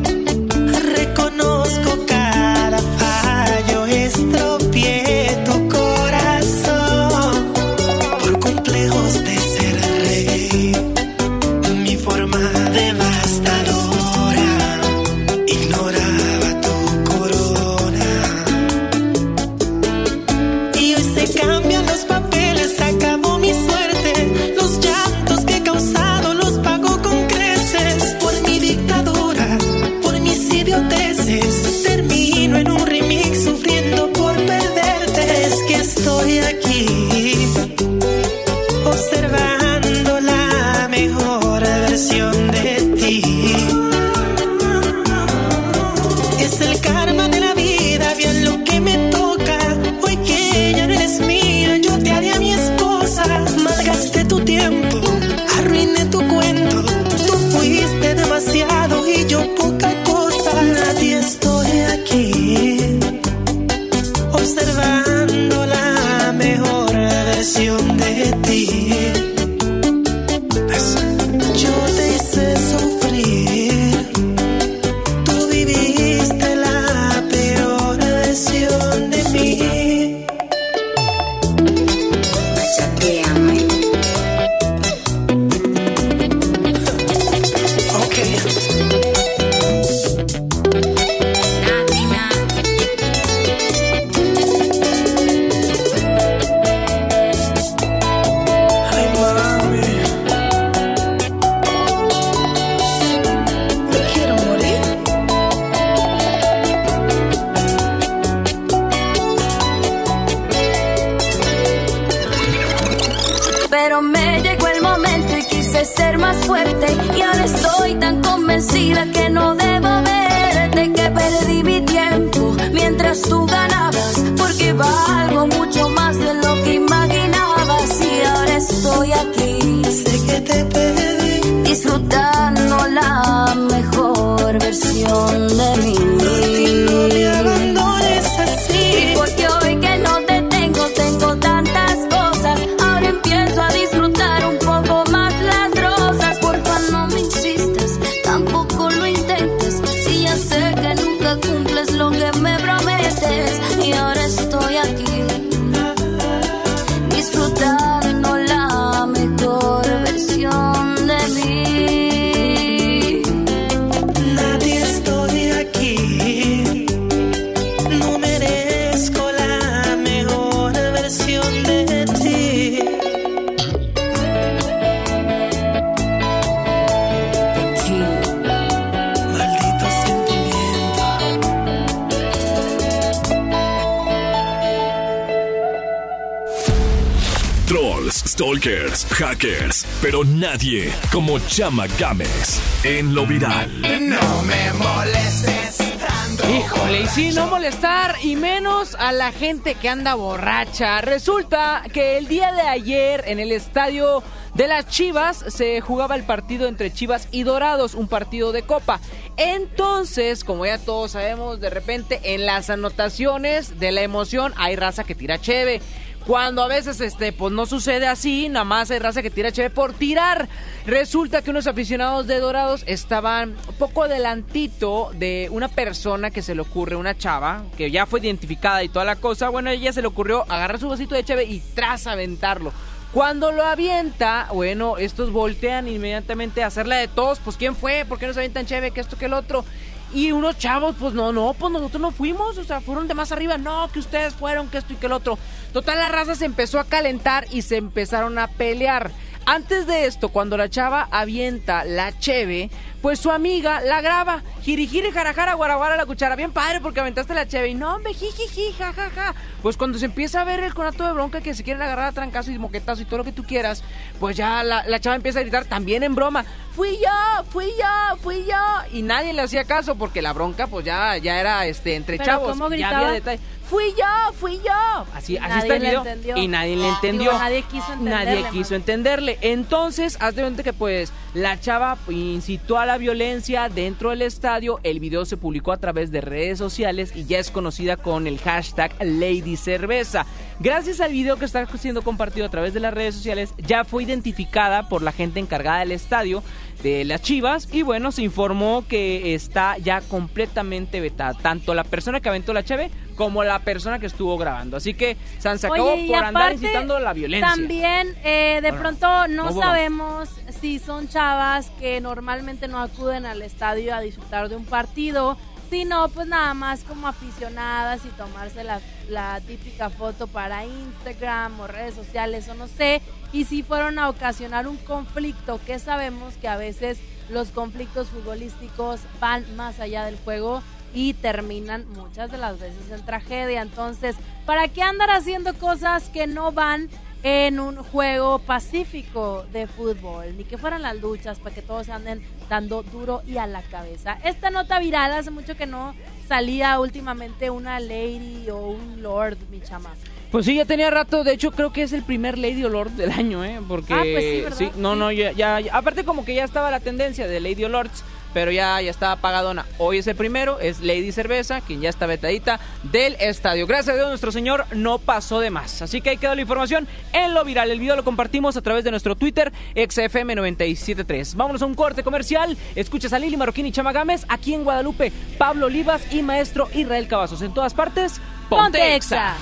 [191.69, 193.69] Chama Games en lo viral.
[194.01, 196.49] No me molestes tanto.
[196.49, 200.99] Híjole, y sí, no molestar y menos a la gente que anda borracha.
[201.01, 204.23] Resulta que el día de ayer en el estadio
[204.55, 208.99] de las Chivas se jugaba el partido entre Chivas y Dorados, un partido de copa.
[209.37, 215.03] Entonces, como ya todos sabemos, de repente en las anotaciones de la emoción hay raza
[215.03, 215.83] que tira cheve.
[216.29, 219.71] Cuando a veces este pues no sucede así, nada más hay raza que tira cheve
[219.71, 220.47] por tirar.
[220.85, 226.61] Resulta que unos aficionados de Dorados estaban poco adelantito de una persona que se le
[226.61, 229.49] ocurre, una chava, que ya fue identificada y toda la cosa.
[229.49, 232.73] Bueno, ella se le ocurrió agarrar su vasito de cheve y tras aventarlo.
[233.11, 237.39] Cuando lo avienta, bueno, estos voltean inmediatamente a hacerla de todos.
[237.39, 238.05] Pues, ¿quién fue?
[238.07, 238.91] ¿Por qué no se avientan chévere?
[238.91, 239.65] Que esto, que el otro.
[240.13, 243.31] Y unos chavos, pues no, no, pues nosotros no fuimos, o sea, fueron de más
[243.31, 245.37] arriba, no, que ustedes fueron, que esto y que el otro.
[245.71, 249.11] Total, la raza se empezó a calentar y se empezaron a pelear.
[249.45, 252.69] Antes de esto, cuando la chava avienta la cheve,
[253.01, 254.41] pues su amiga la graba.
[254.63, 256.35] Jirijiri, jarajara, guaraguara, la cuchara.
[256.35, 257.69] Bien padre porque aventaste la cheve.
[257.69, 259.33] Y no, hombre, jijiji, jajaja.
[259.61, 262.11] Pues cuando se empieza a ver el conato de bronca que se quieren agarrar a
[262.11, 263.83] trancazo y moquetazo y todo lo que tú quieras,
[264.19, 266.45] pues ya la, la chava empieza a gritar también en broma.
[266.75, 268.57] Fui yo, fui yo, fui yo.
[268.97, 272.29] Y nadie le hacía caso porque la bronca, pues ya, ya era este entre ¿Pero
[272.31, 272.49] chavos.
[272.51, 272.97] cómo ya gritaba?
[272.99, 273.41] había detalle.
[273.69, 275.05] Fui yo, fui yo.
[275.13, 275.99] Así, así está el video.
[275.99, 276.37] entendió.
[276.37, 277.33] Y nadie le Digo, entendió.
[277.33, 279.37] nadie quiso entenderle, Nadie quiso entenderle.
[279.41, 284.79] Entonces, haz de cuenta que pues la chava incitó a la violencia dentro del estadio.
[284.81, 288.39] El video se publicó a través de redes sociales y ya es conocida con el
[288.39, 290.25] hashtag Lady Cerveza.
[290.61, 294.03] Gracias al video que está siendo compartido a través de las redes sociales, ya fue
[294.03, 296.43] identificada por la gente encargada del estadio
[296.83, 302.19] de las Chivas y bueno, se informó que está ya completamente vetada, tanto la persona
[302.19, 304.77] que aventó la cheve como la persona que estuvo grabando.
[304.77, 307.49] Así que San se acabó Oye, por andar incitando la violencia.
[307.49, 309.61] También, eh, de Bueno, pronto no ¿cómo?
[309.61, 310.29] sabemos
[310.61, 315.37] si son chavas que normalmente no acuden al estadio a disfrutar de un partido,
[315.69, 321.67] sino pues nada más como aficionadas y tomarse la, la típica foto para Instagram o
[321.67, 323.01] redes sociales o no sé,
[323.31, 326.99] y si fueron a ocasionar un conflicto, que sabemos que a veces
[327.29, 330.63] los conflictos futbolísticos van más allá del juego
[330.93, 333.61] y terminan muchas de las veces en tragedia.
[333.61, 334.15] Entonces,
[334.45, 336.89] ¿para qué andar haciendo cosas que no van
[337.23, 340.37] en un juego pacífico de fútbol?
[340.37, 343.61] Ni que fueran las luchas para que todos se anden dando duro y a la
[343.63, 344.17] cabeza.
[344.23, 345.93] Esta nota viral hace mucho que no
[346.27, 349.89] salía últimamente una lady o un lord, mi chama.
[350.31, 351.23] Pues sí, ya tenía rato.
[351.23, 353.59] De hecho, creo que es el primer Lady o Lord del año, ¿eh?
[353.67, 353.93] Porque.
[353.95, 354.23] Ah, pues
[354.55, 354.75] sí, ¿verdad?
[354.77, 357.69] no, no, ya, ya, ya- Aparte, como que ya estaba la tendencia de Lady o
[357.69, 358.03] Lords,
[358.33, 359.65] pero ya, ya estaba pagadona.
[359.77, 363.67] Hoy es el primero, es Lady Cerveza, quien ya está vetadita del estadio.
[363.67, 365.81] Gracias a Dios, nuestro señor no pasó de más.
[365.81, 367.71] Así que ahí quedó la información en lo viral.
[367.71, 371.35] El video lo compartimos a través de nuestro Twitter, XFM973.
[371.35, 372.57] Vámonos a un corte comercial.
[372.75, 377.07] Escuchas a Lili Marroquín y Chama Gámez aquí en Guadalupe, Pablo Olivas y maestro Israel
[377.07, 377.41] Cavazos.
[377.41, 378.19] En todas partes,
[378.49, 378.95] Ponte, Ponte.
[378.95, 379.35] Exa.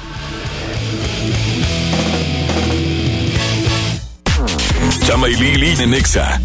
[5.05, 6.41] Chama y Lili en Exa.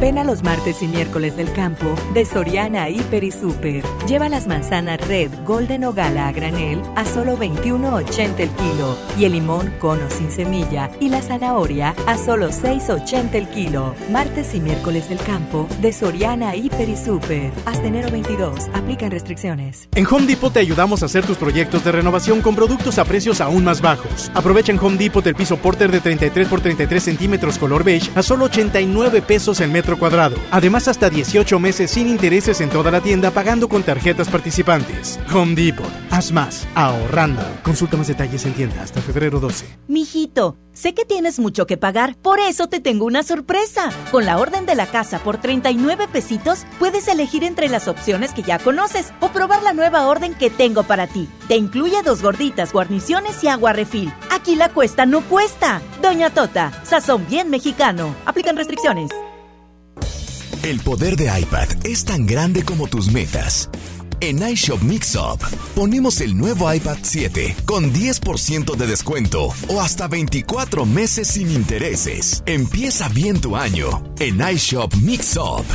[0.00, 3.84] Ven a los martes y miércoles del campo de Soriana Hiper y Super.
[4.06, 9.24] Lleva las manzanas Red, Golden o Gala a granel a solo 21.80 el kilo y
[9.24, 13.94] el limón cono sin semilla y la zanahoria a solo 6.80 el kilo.
[14.10, 17.52] Martes y miércoles del campo de Soriana Hiper y Super.
[17.64, 18.68] Hasta enero 22.
[18.74, 19.88] Aplican restricciones.
[19.94, 23.40] En Home Depot te ayudamos a hacer tus proyectos de renovación con productos a precios
[23.40, 24.30] aún más bajos.
[24.34, 28.22] Aprovecha en Home Depot el piso Porter de 33 por 33 centímetros color beige a
[28.22, 30.36] solo 89 pesos el metro cuadrado.
[30.50, 35.18] Además, hasta 18 meses sin intereses en toda la tienda pagando con tarjetas participantes.
[35.34, 35.90] Home Depot.
[36.10, 36.66] Haz más.
[36.74, 37.42] Ahorrando.
[37.62, 39.66] Consulta más detalles en tienda hasta febrero 12.
[39.88, 43.90] Mijito, sé que tienes mucho que pagar, por eso te tengo una sorpresa.
[44.12, 48.42] Con la orden de la casa por 39 pesitos, puedes elegir entre las opciones que
[48.42, 51.28] ya conoces o probar la nueva orden que tengo para ti.
[51.48, 54.12] Te incluye dos gorditas, guarniciones y agua refil.
[54.30, 55.82] Aquí la cuesta no cuesta.
[56.00, 58.14] Doña Tota, sazón bien mexicano.
[58.24, 59.10] Aplican restricciones.
[60.64, 63.68] El poder de iPad es tan grande como tus metas.
[64.20, 65.42] En iShop Mixup
[65.74, 72.42] ponemos el nuevo iPad 7 con 10% de descuento o hasta 24 meses sin intereses.
[72.46, 75.66] Empieza bien tu año en iShop Mixup.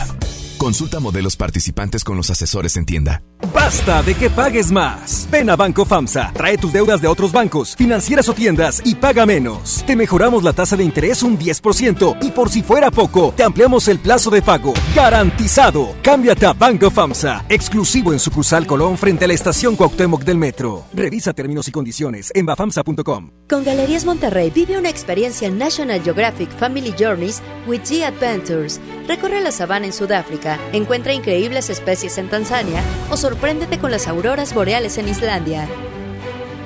[0.60, 3.24] Consulta modelos participantes con los asesores en tienda.
[3.54, 5.26] Basta de que pagues más.
[5.32, 9.26] Ven a Banco FAMSA, trae tus deudas de otros bancos, financieras o tiendas y paga
[9.26, 9.86] menos.
[9.88, 13.88] Te mejoramos la tasa de interés un 10% y por si fuera poco, te ampliamos
[13.88, 14.74] el plazo de pago.
[14.94, 15.96] Garantizado.
[16.04, 20.84] Cámbiate a Banco FAMSA, exclusivo en sucursal Colón frente a la estación Cuauhtémoc del Metro.
[20.94, 23.32] Revisa términos y condiciones en bafamsa.com.
[23.48, 28.82] Con Galerías Monterrey vive una experiencia National Geographic Family Journeys with G Adventures.
[29.10, 32.80] Recorre la sabana en Sudáfrica, encuentra increíbles especies en Tanzania
[33.10, 35.68] o sorpréndete con las auroras boreales en Islandia.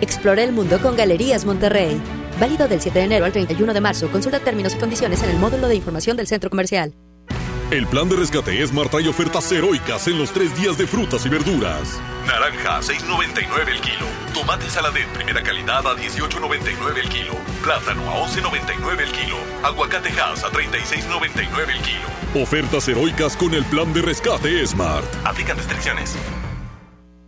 [0.01, 2.01] Explora el mundo con Galerías Monterrey.
[2.41, 4.11] Válido del 7 de enero al 31 de marzo.
[4.11, 6.93] Consulta términos y condiciones en el módulo de información del centro comercial.
[7.71, 11.29] El plan de rescate Smart trae ofertas heroicas en los tres días de frutas y
[11.29, 11.97] verduras.
[12.27, 14.22] Naranja, 6.99 el kilo.
[14.33, 17.33] Tomate saladez primera calidad a 18.99 el kilo.
[17.63, 19.37] Plátano a 11.99 el kilo.
[19.63, 22.43] Aguacate Hass a 36.99 el kilo.
[22.43, 25.05] Ofertas heroicas con el plan de rescate Smart.
[25.23, 26.15] Aplican restricciones.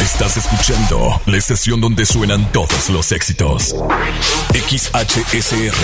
[0.00, 3.74] Estás escuchando la estación donde suenan todos los éxitos.
[4.52, 5.74] XHSR.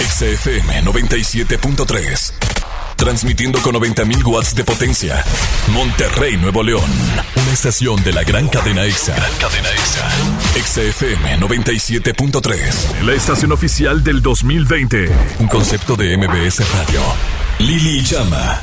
[0.00, 2.32] XFM 97.3.
[2.96, 5.24] Transmitiendo con 90.000 watts de potencia.
[5.68, 6.90] Monterrey, Nuevo León.
[7.36, 9.14] Una estación de la gran cadena EXA.
[9.38, 10.08] cadena EXA.
[10.64, 13.02] XFM 97.3.
[13.02, 15.10] La estación oficial del 2020.
[15.38, 17.00] Un concepto de MBS Radio.
[17.60, 18.62] Lili Llama.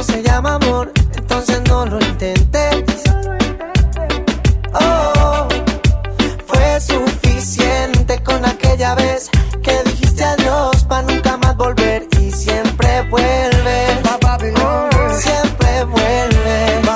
[0.00, 3.02] no se llama amor, entonces no lo intentes.
[4.72, 5.46] Oh,
[6.46, 9.28] fue suficiente con aquella vez
[9.62, 13.98] que dijiste adiós para nunca más volver y siempre vuelves.
[15.18, 16.88] Siempre vuelves.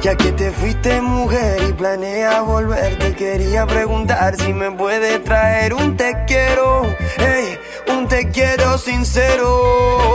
[0.00, 5.74] Ya que te fuiste mujer y planea volver, te quería preguntar si me puede traer
[5.74, 6.82] un te quiero,
[7.18, 7.58] ey,
[7.92, 10.14] un te quiero sincero.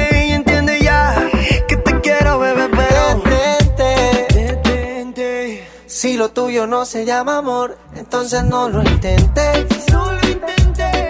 [6.01, 9.67] Si lo tuyo no se llama amor, entonces no lo intentes.
[9.91, 11.09] No lo intenté.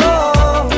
[0.00, 0.68] Oh,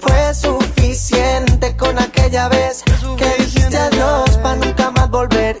[0.00, 2.82] fue suficiente con aquella vez
[3.18, 5.60] que dijiste adiós para nunca más volver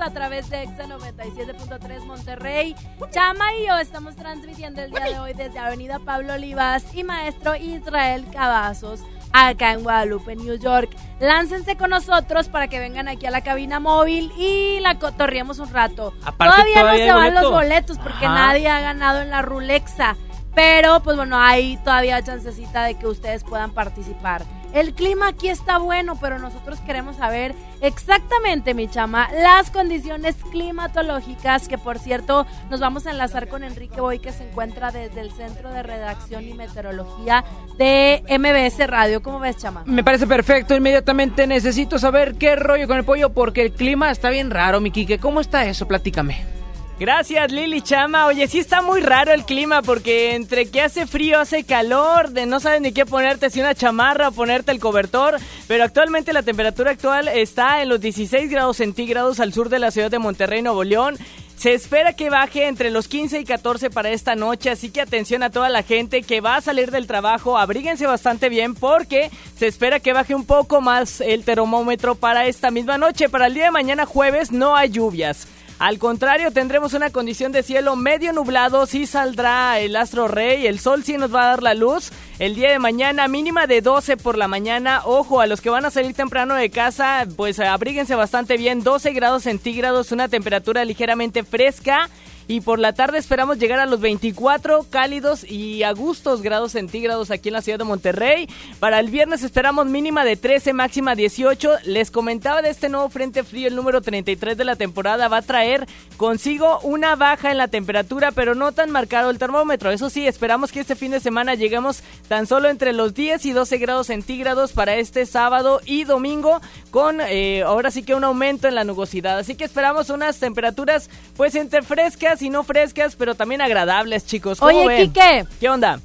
[0.00, 2.76] A través de Exa 97.3 Monterrey.
[3.10, 7.56] Chama y yo estamos transmitiendo el día de hoy desde Avenida Pablo Olivas y Maestro
[7.56, 9.00] Israel Cavazos
[9.32, 10.90] acá en Guadalupe, New York.
[11.20, 15.72] Láncense con nosotros para que vengan aquí a la cabina móvil y la cotorriemos un
[15.72, 16.12] rato.
[16.24, 17.56] Aparte, todavía, todavía no se van los boleto.
[17.56, 18.34] boletos porque Ajá.
[18.34, 20.16] nadie ha ganado en la Rulexa.
[20.54, 24.44] Pero pues bueno, hay todavía chancecita de que ustedes puedan participar.
[24.74, 31.68] El clima aquí está bueno, pero nosotros queremos saber exactamente, mi chama, las condiciones climatológicas,
[31.68, 35.30] que por cierto nos vamos a enlazar con Enrique Boy, que se encuentra desde el
[35.30, 37.44] Centro de Redacción y Meteorología
[37.78, 39.22] de MBS Radio.
[39.22, 39.84] ¿Cómo ves, chama?
[39.86, 44.30] Me parece perfecto, inmediatamente necesito saber qué rollo con el pollo porque el clima está
[44.30, 45.20] bien raro, mi Quique.
[45.20, 45.86] ¿Cómo está eso?
[45.86, 46.63] Platícame.
[46.98, 48.26] Gracias Lili Chama.
[48.26, 52.46] Oye, sí está muy raro el clima porque entre que hace frío, hace calor, de
[52.46, 56.44] no sabes ni qué ponerte, si una chamarra o ponerte el cobertor, pero actualmente la
[56.44, 60.62] temperatura actual está en los 16 grados centígrados al sur de la ciudad de Monterrey,
[60.62, 61.18] Nuevo León.
[61.56, 65.42] Se espera que baje entre los 15 y 14 para esta noche, así que atención
[65.42, 69.66] a toda la gente que va a salir del trabajo, abríguense bastante bien porque se
[69.66, 73.28] espera que baje un poco más el termómetro para esta misma noche.
[73.28, 75.48] Para el día de mañana jueves no hay lluvias.
[75.80, 80.78] Al contrario, tendremos una condición de cielo medio nublado, sí saldrá el astro rey, el
[80.78, 82.12] sol sí nos va a dar la luz.
[82.38, 85.02] El día de mañana mínima de 12 por la mañana.
[85.04, 89.12] Ojo, a los que van a salir temprano de casa, pues abríguense bastante bien, 12
[89.12, 92.08] grados centígrados, una temperatura ligeramente fresca.
[92.46, 97.30] Y por la tarde esperamos llegar a los 24 cálidos y a gustos grados centígrados
[97.30, 98.48] aquí en la ciudad de Monterrey.
[98.80, 101.70] Para el viernes esperamos mínima de 13, máxima 18.
[101.84, 105.28] Les comentaba de este nuevo frente frío, el número 33 de la temporada.
[105.28, 105.86] Va a traer
[106.16, 109.90] consigo una baja en la temperatura, pero no tan marcado el termómetro.
[109.90, 113.52] Eso sí, esperamos que este fin de semana lleguemos tan solo entre los 10 y
[113.52, 118.68] 12 grados centígrados para este sábado y domingo, con eh, ahora sí que un aumento
[118.68, 119.38] en la nubosidad.
[119.38, 124.58] Así que esperamos unas temperaturas, pues entre frescas y no frescas, pero también agradables, chicos.
[124.58, 125.12] ¿Cómo Oye, ven?
[125.12, 125.44] Quique.
[125.60, 126.00] ¿Qué onda?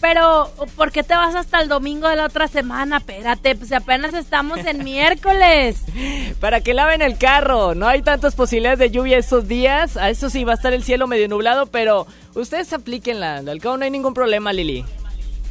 [0.00, 2.98] Pero, ¿por qué te vas hasta el domingo de la otra semana?
[2.98, 5.82] Espérate, pues apenas estamos en miércoles.
[6.40, 7.74] Para que laven el carro.
[7.74, 9.96] No hay tantas posibilidades de lluvia estos días.
[9.96, 13.38] A eso sí va a estar el cielo medio nublado, pero ustedes aplíquenla.
[13.38, 14.84] Al cabo no hay ningún problema, Lili.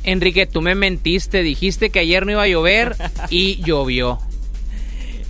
[0.04, 2.96] Enrique, tú me mentiste, dijiste que ayer no iba a llover
[3.32, 4.20] y llovió.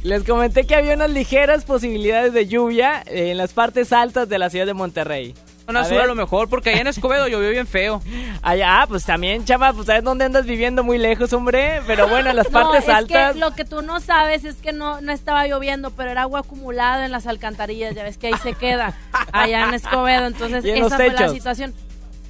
[0.06, 4.52] Les comenté que había unas ligeras posibilidades de lluvia en las partes altas de la
[4.52, 5.34] ciudad de Monterrey.
[5.66, 6.02] Zona A sur ver.
[6.04, 8.04] a lo mejor, porque allá en Escobedo llovió bien feo.
[8.44, 11.82] Allá, ah, pues también, chava, pues sabes dónde andas viviendo muy lejos, hombre.
[11.88, 13.34] Pero bueno, en las No, partes es altas.
[13.34, 16.42] que lo que tú no sabes es que no, no estaba lloviendo, pero era agua
[16.42, 17.96] acumulada en las alcantarillas.
[17.96, 18.94] Ya ves que ahí se queda,
[19.32, 20.28] allá en Escobedo.
[20.28, 21.74] Entonces, en esa fue la situación.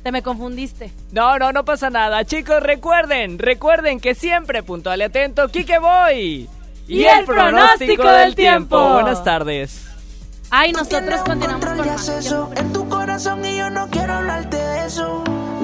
[0.02, 0.94] Te me confundiste.
[1.12, 2.24] No, no, no pasa nada.
[2.24, 6.48] Chicos, recuerden, recuerden que siempre puntual y atento, Kike Boy.
[6.88, 8.94] Y el pronóstico del tiempo.
[8.94, 9.86] Buenas tardes.
[10.52, 11.88] Ay, nosotros continuamos con más.
[11.88, 15.24] acceso en tu corazón y yo no quiero hablarte de eso.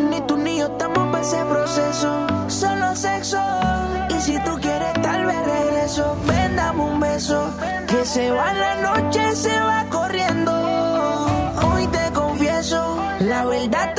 [0.10, 2.28] Ni tú ni yo estamos para ese proceso.
[2.48, 3.40] Solo sexo.
[4.10, 6.18] Y si tú quieres, tal vez regreso.
[6.26, 7.54] Ven, dame un beso.
[7.88, 10.52] Que se va la noche, se va corriendo.
[11.64, 12.98] Hoy te confieso.
[13.20, 13.94] La verdad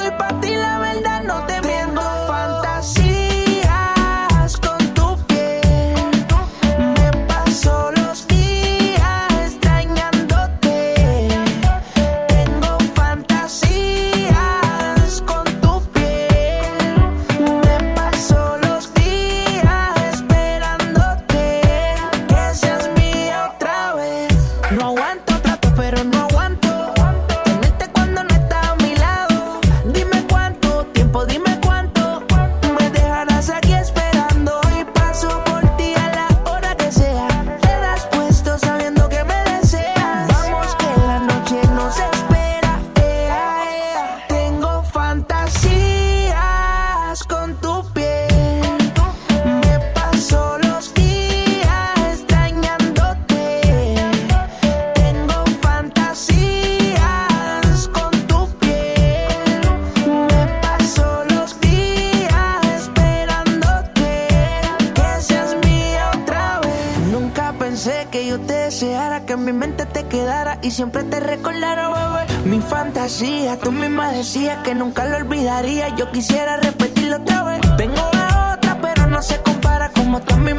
[69.32, 72.26] que en mi mente te quedara y siempre te recordara, bebé.
[72.44, 75.88] Mi fantasía, tú misma decías que nunca lo olvidaría.
[75.96, 77.60] Yo quisiera repetirlo otra vez.
[77.78, 79.90] Tengo la otra, pero no se compara.
[79.90, 80.52] Como tú a mí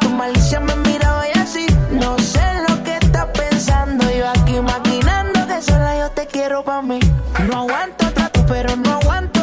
[0.00, 1.66] tu malicia me miraba y así.
[1.92, 4.04] No sé lo que estás pensando.
[4.10, 7.00] Yo aquí maquinando que sola yo te quiero pa' mí.
[7.48, 9.33] No aguanto trato, pero no aguanto.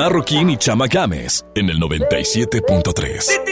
[0.00, 3.50] Marroquín y Chama Games en el 97.3.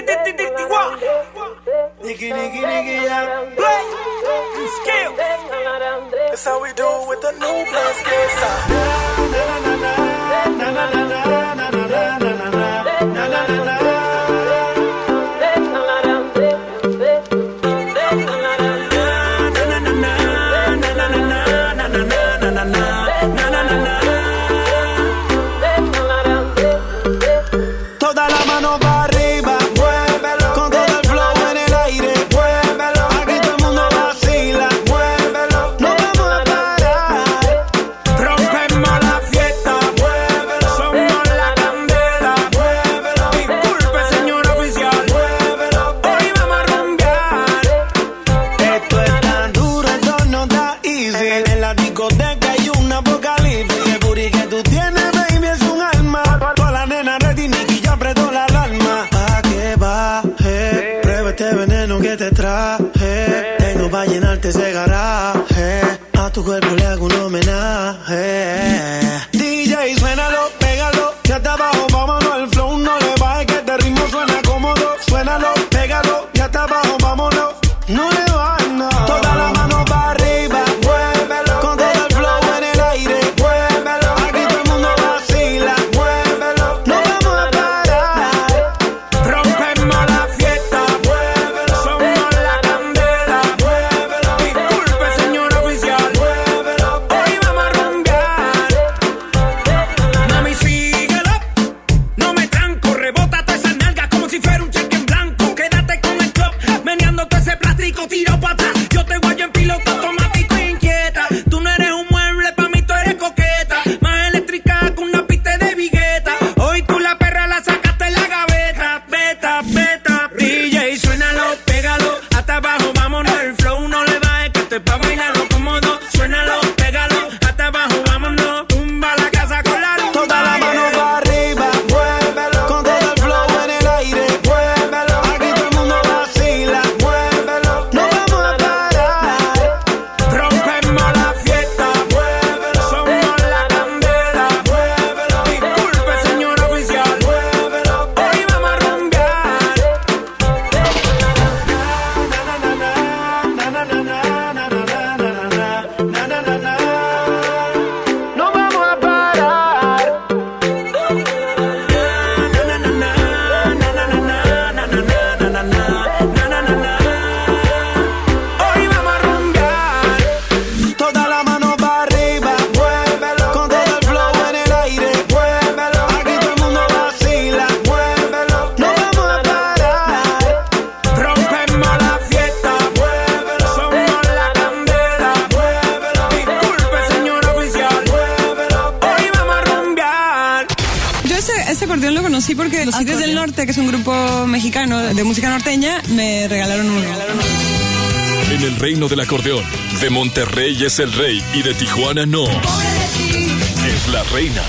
[200.29, 202.45] Monterrey es el rey y de Tijuana no.
[202.45, 204.63] Es la reina.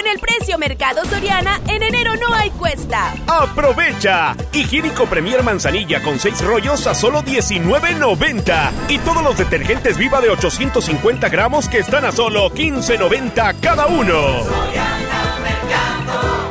[0.00, 3.12] Con el precio Mercado Soriana, en enero no hay cuesta.
[3.26, 4.34] ¡Aprovecha!
[4.50, 8.70] Higiénico Premier Manzanilla con 6 rollos a solo $19.90.
[8.88, 14.46] Y todos los detergentes Viva de 850 gramos que están a solo $15.90 cada uno.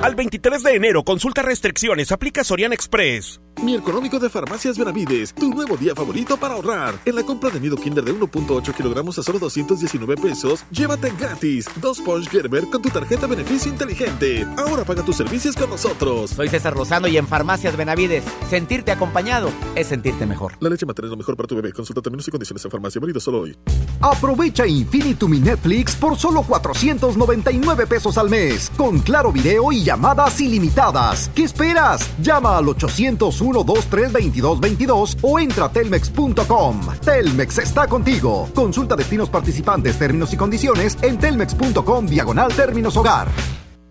[0.02, 3.42] Al 23 de enero, consulta restricciones, aplica Sorian Express.
[3.62, 6.96] Mi económico de Farmacias Benavides, tu nuevo día favorito para ahorrar.
[7.04, 11.68] En la compra de nido Kinder de 1.8 kilogramos a solo 219 pesos, llévate gratis
[11.82, 14.48] dos Punch Gerber con tu tarjeta beneficio inteligente.
[14.56, 16.30] Ahora paga tus servicios con nosotros.
[16.30, 20.54] Soy César Lozano y en Farmacias Benavides, sentirte acompañado es sentirte mejor.
[20.62, 21.74] La leche materna es lo mejor para tu bebé.
[21.74, 23.02] Consulta términos y condiciones en farmacia.
[23.02, 23.58] Válido solo hoy.
[24.00, 30.40] Aprovecha Infinitum y Netflix por solo 499 pesos al mes, con claro video y llamadas
[30.40, 31.32] ilimitadas.
[31.34, 32.08] ¿Qué esperas?
[32.22, 36.82] Llama al 801 23 2222 o entra a telmex.com.
[37.04, 38.48] Telmex está contigo.
[38.54, 43.30] Consulta destinos participantes, términos y condiciones en telmex.com diagonal términos hogar.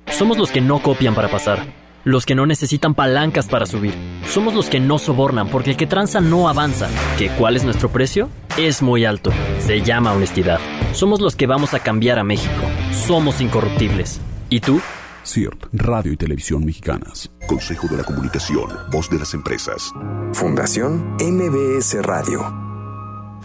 [0.07, 1.67] Somos los que no copian para pasar.
[2.05, 3.93] Los que no necesitan palancas para subir.
[4.29, 6.89] Somos los que no sobornan porque el que tranza no avanza.
[7.19, 8.29] ¿Que cuál es nuestro precio?
[8.57, 9.33] Es muy alto.
[9.59, 10.61] Se llama honestidad.
[10.93, 12.63] Somos los que vamos a cambiar a México.
[12.93, 14.21] Somos incorruptibles.
[14.49, 14.81] ¿Y tú?
[15.29, 17.31] CIRT, Radio y Televisión Mexicanas.
[17.47, 19.93] Consejo de la Comunicación, Voz de las Empresas.
[20.33, 22.67] Fundación MBS Radio.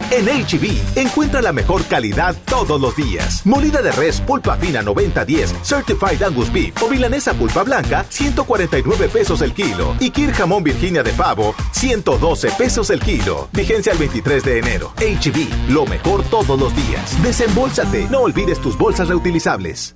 [0.10, 3.46] En HB, encuentra la mejor calidad todos los días.
[3.46, 9.42] Molida de res pulpa fina 9010, Certified Angus Beef o milanesa pulpa blanca, 149 pesos
[9.42, 9.96] el kilo.
[10.00, 13.50] Y Kir jamón Virginia de pavo, 112 pesos el kilo.
[13.52, 14.94] Vigencia el 23 de enero.
[14.98, 17.22] HB, lo mejor todos los días.
[17.22, 19.96] Desembolsate, no olvides tus bolsas reutilizables.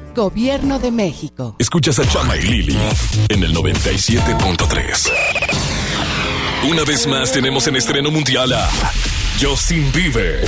[0.15, 1.55] Gobierno de México.
[1.57, 2.77] Escuchas a Chama y Lili
[3.29, 5.11] en el 97.3.
[6.69, 8.69] Una vez más tenemos en estreno mundial a
[9.39, 10.45] Justin Bieber.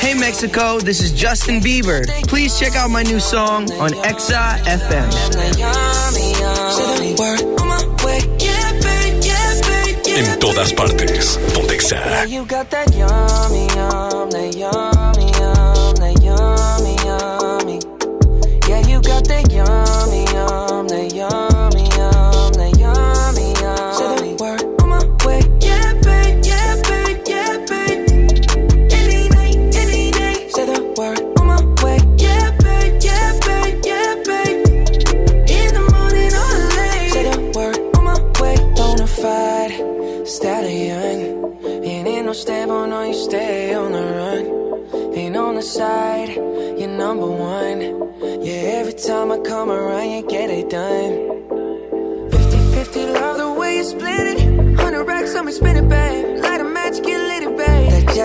[0.00, 2.06] Hey Mexico, this is Justin Bieber.
[2.26, 5.10] Please check out my new song on Exa FM.
[10.20, 11.40] En todas partes.
[11.54, 11.96] Pontexa.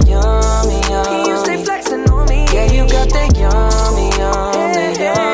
[0.00, 1.26] that yummy, yum.
[1.26, 2.46] You stay flexing on me.
[2.52, 5.33] Yeah, you got that yummy, yum, that yummy,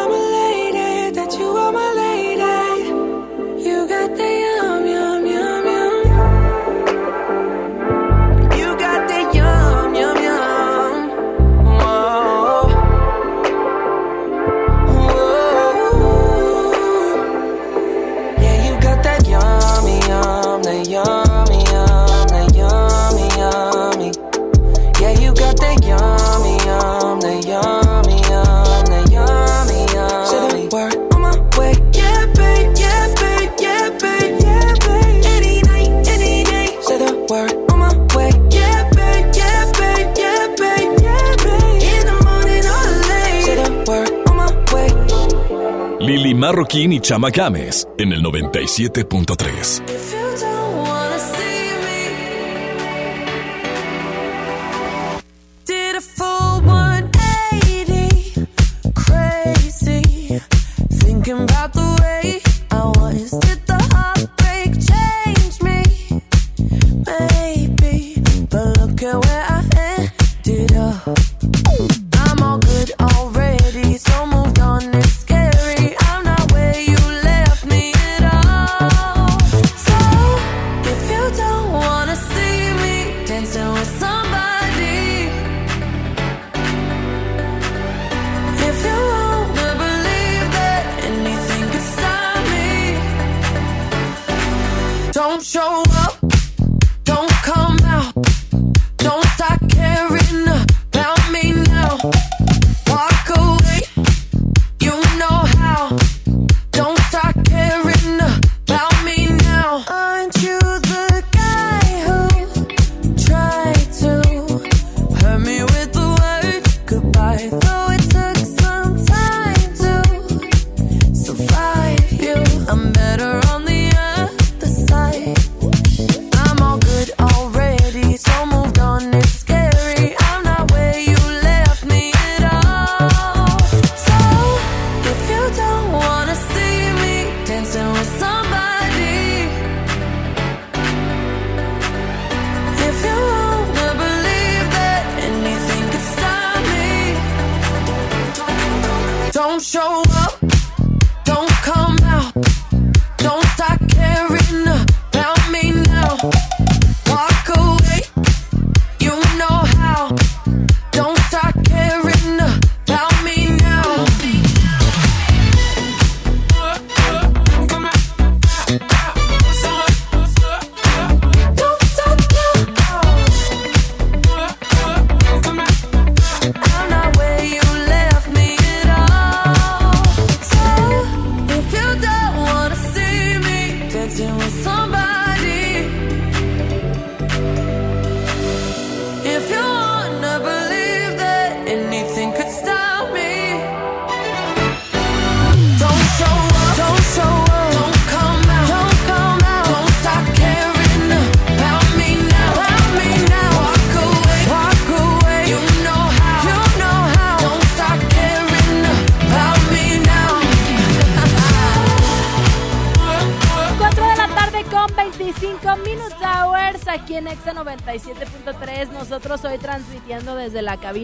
[46.51, 50.20] Marroquín y Chama Games en el 97.3.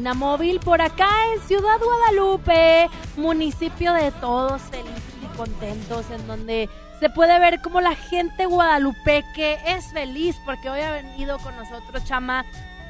[0.08, 6.70] cabina móvil por acá en Ciudad Guadalupe, municipio de todos felices y contentos, en donde
[7.00, 12.06] se puede ver como la gente guadalupeque es feliz porque hoy ha venido con nosotros
[12.06, 12.46] Chama.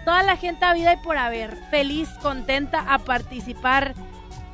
[0.06, 3.96] Toda la gente a vida y por haber, feliz, contenta a participar.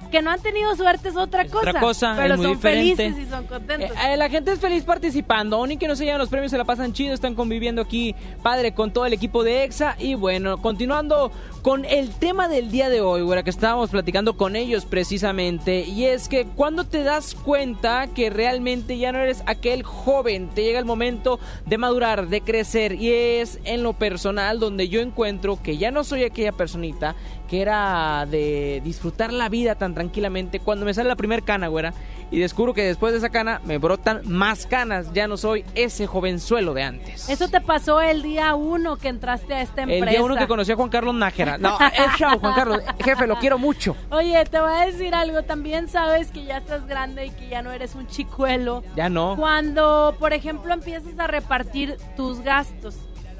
[0.10, 1.69] Que no han tenido suerte es otra cosa.
[1.69, 3.03] Otra cosa, pero es muy son diferente.
[3.03, 3.90] felices y son contentos.
[3.98, 6.52] Eh, eh, la gente es feliz participando, aún y que no se llevan los premios,
[6.52, 9.95] se la pasan chido, están conviviendo aquí, padre, con todo el equipo de EXA.
[9.98, 11.31] Y bueno, continuando
[11.64, 15.85] con el tema del día de hoy, güera, que estábamos platicando con ellos precisamente.
[15.85, 20.64] Y es que cuando te das cuenta que realmente ya no eres aquel joven, te
[20.64, 22.95] llega el momento de madurar, de crecer.
[22.95, 27.15] Y es en lo personal donde yo encuentro que ya no soy aquella personita
[27.49, 30.60] que era de disfrutar la vida tan tranquilamente.
[30.60, 31.94] Cuando me sale la primer cana, güera,
[32.31, 36.07] y descubro que después de esa cana me brotan más canas, ya no soy ese
[36.07, 37.30] jovenzuelo de antes.
[37.30, 40.03] Eso te pasó el día uno que entraste a esta empresa.
[40.03, 41.52] El día uno que conocí a Juan Carlos Nájera.
[41.57, 42.81] No, el show, Juan Carlos.
[43.03, 43.95] Jefe, lo quiero mucho.
[44.09, 45.43] Oye, te voy a decir algo.
[45.43, 48.84] También sabes que ya estás grande y que ya no eres un chicuelo.
[48.95, 49.35] Ya no.
[49.38, 52.95] Cuando, por ejemplo, empiezas a repartir tus gastos.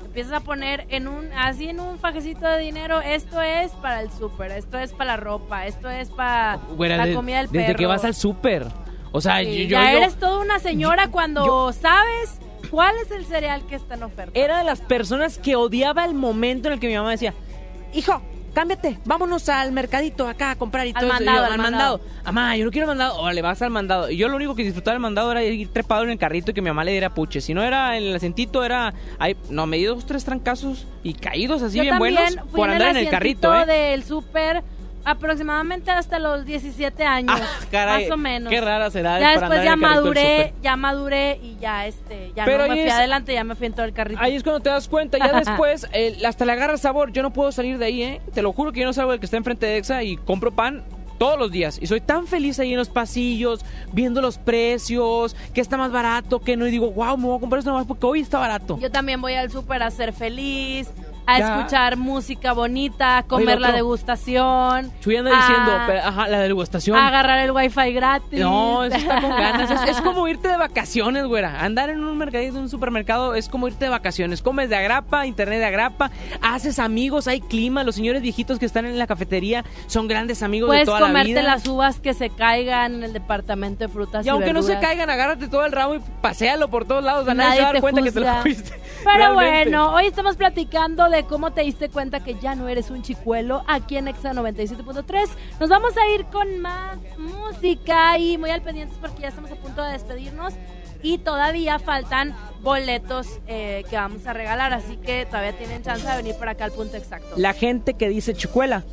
[0.06, 4.12] Empiezas a poner en un, así en un fajecito de dinero, esto es para el
[4.12, 7.62] súper, esto es para la ropa, esto es para Güera, la de- comida del perro.
[7.62, 8.68] desde que vas al súper.
[9.12, 13.26] O sea, Sí, yo, ya yo- eres toda una señora cuando sabes cuál es el
[13.26, 14.40] cereal que está en oferta.
[14.40, 17.34] era de las personas que odiaba el momento en el que mi mamá decía,
[17.94, 18.22] hijo,
[18.54, 21.24] cámbiate, vámonos al mercadito acá a comprar y Al todo eso".
[21.24, 22.02] Y mandado, yo, al mandado.
[22.26, 23.20] Mamá, yo no quiero mandado.
[23.20, 24.10] Órale, vas al mandado.
[24.10, 26.54] Y yo lo único que disfrutaba del mandado era ir trepado en el carrito y
[26.54, 27.42] que mi mamá le diera puche.
[27.42, 28.94] Si no era en el asientito, era...
[29.20, 32.70] Ahí, no, me di dos, tres trancazos y caídos así Yo bien buenos fui por
[32.70, 33.66] andar en el carrito, ¿eh?
[33.66, 34.64] del súper
[35.06, 38.50] aproximadamente hasta los 17 años, Ah, caray, más o menos.
[38.52, 42.70] qué rara será Ya después ya maduré, ya maduré y ya este, ya Pero no
[42.70, 44.22] me fui es- adelante, ya me fui en todo el carrito.
[44.22, 47.12] Ahí es cuando te das cuenta, ya después eh, hasta le agarra sabor.
[47.12, 48.22] Yo no puedo salir de ahí, ¿eh?
[48.34, 50.52] Te lo juro que yo no salgo del que está enfrente de Exa y compro
[50.52, 50.84] pan
[51.20, 51.78] todos los días.
[51.82, 53.64] Y soy tan feliz ahí en los pasillos,
[53.94, 56.68] viendo los precios, que está más barato, que no.
[56.68, 58.78] Y digo, wow, me voy a comprar esto nomás porque hoy está barato.
[58.80, 60.90] Yo también voy al súper a ser feliz,
[61.26, 61.56] a Ya.
[61.58, 64.92] escuchar música bonita, a comer Oye, la degustación.
[65.02, 66.98] Chuy anda a- diciendo, pero, ajá, la degustación.
[66.98, 68.40] a agarrar el wifi gratis.
[68.40, 69.72] No, eso está con ganas.
[69.72, 71.64] Es, es como irte de vacaciones, güera.
[71.64, 74.42] Andar en un mercadito, en un supermercado, es como irte de vacaciones.
[74.42, 77.84] Comes de agrapa, internet de agrapa, haces amigos, hay clima.
[77.84, 81.08] Los señores viejitos que están en la cafetería son grandes amigos Puedes de toda la
[81.08, 81.44] comerte vida.
[81.44, 84.80] las uvas que se caigan en el departamento de frutas y, Y aunque no se
[84.80, 87.28] caigan, agárrate todo el ramo y paséalo por todos lados.
[87.28, 88.72] A nadie, se va a dar cuenta que te lo fuiste.
[89.04, 89.52] Pero Realmente.
[89.70, 93.64] bueno, hoy estamos platicando de cómo te diste cuenta que ya no eres un chicuelo
[93.68, 95.30] aquí en Exa 97.3.
[95.60, 99.56] Nos vamos a ir con más música y muy al pendientes porque ya estamos a
[99.56, 100.56] punto de despedirnos
[101.04, 106.18] y todavía faltan boletos eh, que vamos a regalar, así que todavía tienen chance de
[106.18, 107.36] venir para acá al punto exacto.
[107.36, 108.84] La gente que dice chicuela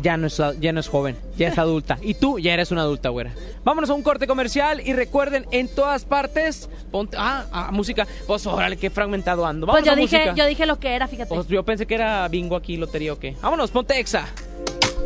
[0.00, 1.98] ya no es, ya no es joven, ya es adulta.
[2.02, 3.32] Y tú ya eres una adulta, güera.
[3.64, 7.16] Vámonos a un corte comercial y recuerden, en todas partes, ponte.
[7.18, 8.06] Ah, ah, música.
[8.26, 9.66] Pues órale, qué fragmentado ando.
[9.66, 10.34] Pues Vámonos yo a dije, música.
[10.34, 11.34] yo dije lo que era, fíjate.
[11.34, 13.36] Pues yo pensé que era bingo aquí, lotería o qué.
[13.42, 14.26] Vámonos, ponte exa.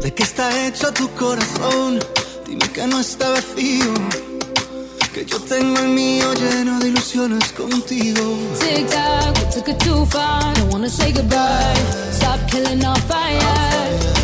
[0.02, 1.98] ¿De qué está hecho tu corazón?
[2.46, 3.92] Dime que no está vacío.
[5.14, 8.20] Que yo tengo el mío lleno de ilusiones contigo.
[8.58, 10.52] Tic tac, we took it too far.
[10.54, 11.74] Don't wanna say goodbye.
[12.12, 14.23] Stop killing our fire.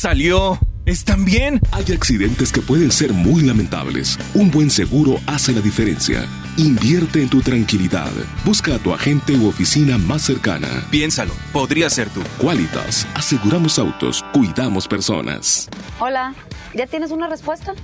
[0.00, 0.58] salió?
[0.86, 1.60] ¿Están bien?
[1.72, 4.18] Hay accidentes que pueden ser muy lamentables.
[4.32, 6.26] Un buen seguro hace la diferencia.
[6.56, 8.10] Invierte en tu tranquilidad.
[8.42, 10.68] Busca a tu agente u oficina más cercana.
[10.90, 12.22] Piénsalo, podría ser tú.
[12.40, 15.68] Qualitas, aseguramos autos, cuidamos personas.
[15.98, 16.34] Hola,
[16.72, 17.74] ¿ya tienes una respuesta?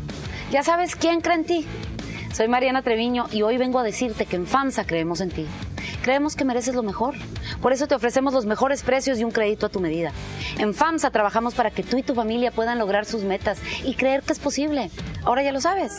[0.50, 1.66] ¿Ya sabes quién cree en ti?
[2.32, 5.44] Soy Mariana Treviño y hoy vengo a decirte que en FAMSA creemos en ti.
[6.02, 7.14] Creemos que mereces lo mejor.
[7.60, 10.12] Por eso te ofrecemos los mejores precios y un crédito a tu medida.
[10.58, 14.22] En FAMSA trabajamos para que tú y tu familia puedan lograr sus metas y creer
[14.22, 14.90] que es posible.
[15.24, 15.92] Ahora ya lo sabes.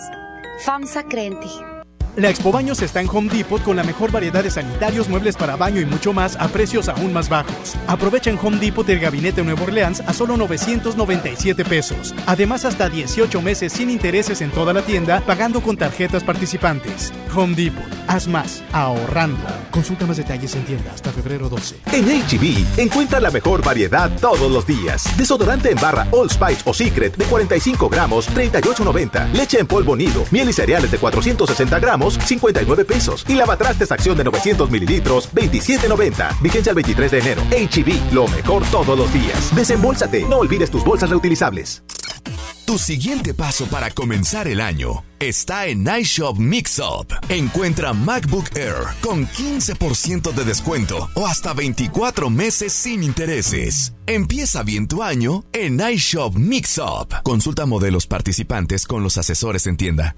[0.66, 1.77] FAMSA cree en ti.
[2.18, 5.56] La Expo Baños está en Home Depot con la mejor variedad de sanitarios, muebles para
[5.56, 7.76] baño y mucho más a precios aún más bajos.
[7.86, 12.16] Aprovecha en Home Depot el gabinete Nuevo Orleans a solo 997 pesos.
[12.26, 17.14] Además, hasta 18 meses sin intereses en toda la tienda, pagando con tarjetas participantes.
[17.36, 17.86] Home Depot.
[18.08, 19.38] Haz más, ahorrando.
[19.70, 21.76] Consulta más detalles en tienda hasta febrero 12.
[21.92, 25.06] En HB, encuentra la mejor variedad todos los días.
[25.18, 29.34] Desodorante en barra All Spice o Secret de 45 gramos, 38.90.
[29.34, 33.26] Leche en polvo nido, miel y cereales de 460 gramos, 59 pesos.
[33.28, 36.42] Y lavatrastes acción de 900 mililitros, 27.90.
[36.42, 37.42] Vigencia el 23 de enero.
[37.52, 39.56] HB, lo mejor todos los días.
[39.56, 40.24] Desembolsate.
[40.24, 41.84] No olvides tus bolsas reutilizables.
[42.68, 47.14] Tu siguiente paso para comenzar el año está en iShop Mixup.
[47.30, 53.94] Encuentra MacBook Air con 15% de descuento o hasta 24 meses sin intereses.
[54.06, 57.14] Empieza bien tu año en iShop Mixup.
[57.24, 60.18] Consulta modelos participantes con los asesores en tienda.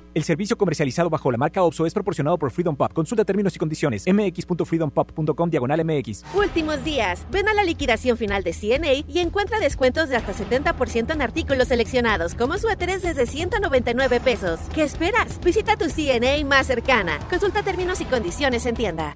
[0.13, 2.91] El servicio comercializado bajo la marca OPSO es proporcionado por Freedom Pop.
[2.91, 4.05] Consulta términos y condiciones.
[4.07, 6.25] mx.freedompop.com diagonal mx.
[6.35, 7.25] Últimos días.
[7.31, 11.69] Ven a la liquidación final de CNA y encuentra descuentos de hasta 70% en artículos
[11.69, 14.59] seleccionados, como suéteres desde 199 pesos.
[14.73, 15.39] ¿Qué esperas?
[15.39, 17.17] Visita tu CNA más cercana.
[17.29, 19.15] Consulta términos y condiciones en tienda.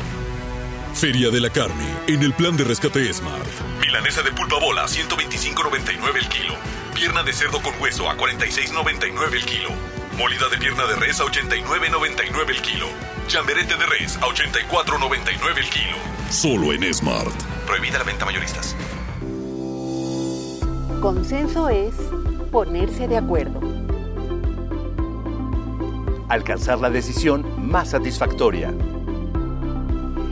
[0.93, 3.47] Feria de la Carne, en el plan de rescate Smart.
[3.79, 6.53] Milanesa de pulpa bola, 125.99 el kilo.
[6.93, 9.69] Pierna de cerdo con hueso a 46.99 el kilo.
[10.17, 12.87] Molida de pierna de res a 89.99 el kilo.
[13.27, 15.97] Chamberete de res a 84.99 el kilo.
[16.29, 17.33] Solo en Smart.
[17.65, 18.75] Prohibida la venta mayoristas.
[21.01, 21.95] Consenso es
[22.51, 23.59] ponerse de acuerdo.
[26.29, 28.73] Alcanzar la decisión más satisfactoria.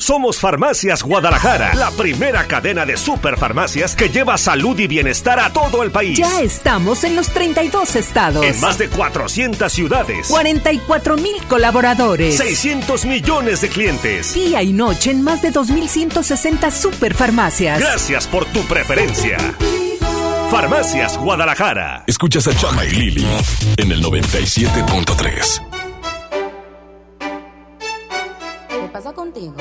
[0.00, 5.82] Somos Farmacias Guadalajara, la primera cadena de superfarmacias que lleva salud y bienestar a todo
[5.82, 6.16] el país.
[6.16, 8.42] Ya estamos en los 32 estados.
[8.42, 10.28] En más de 400 ciudades.
[10.28, 12.38] 44 mil colaboradores.
[12.38, 14.32] 600 millones de clientes.
[14.32, 17.78] Día y noche en más de 2.160 superfarmacias.
[17.80, 19.36] Gracias por tu preferencia.
[20.50, 22.04] Farmacias Guadalajara.
[22.06, 23.26] Escuchas a Chama y Lili
[23.76, 25.60] en el 97.3.
[28.70, 29.54] ¿Qué pasa contigo?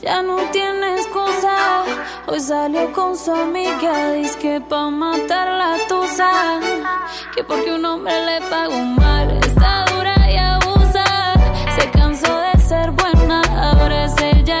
[0.00, 1.84] Ya no tiene excusa.
[2.28, 4.12] Hoy salió con su amiga.
[4.12, 6.60] Dice que pa' matar la tusa.
[7.34, 9.36] Que porque un hombre le pagó mal.
[9.44, 11.34] Está dura y abusa.
[11.76, 13.42] Se cansó de ser buena.
[13.72, 14.60] Ahora es ella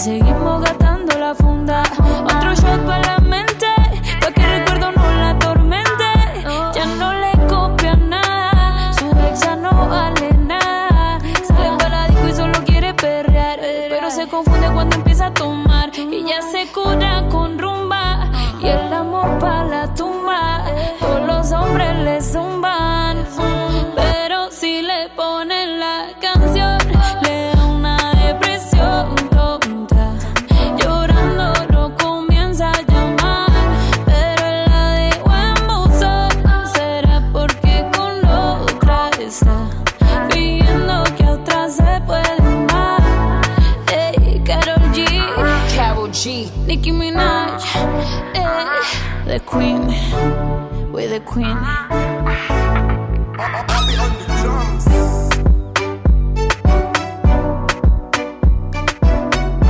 [0.00, 1.82] seguimos gastando la funda.
[51.32, 51.56] Queen.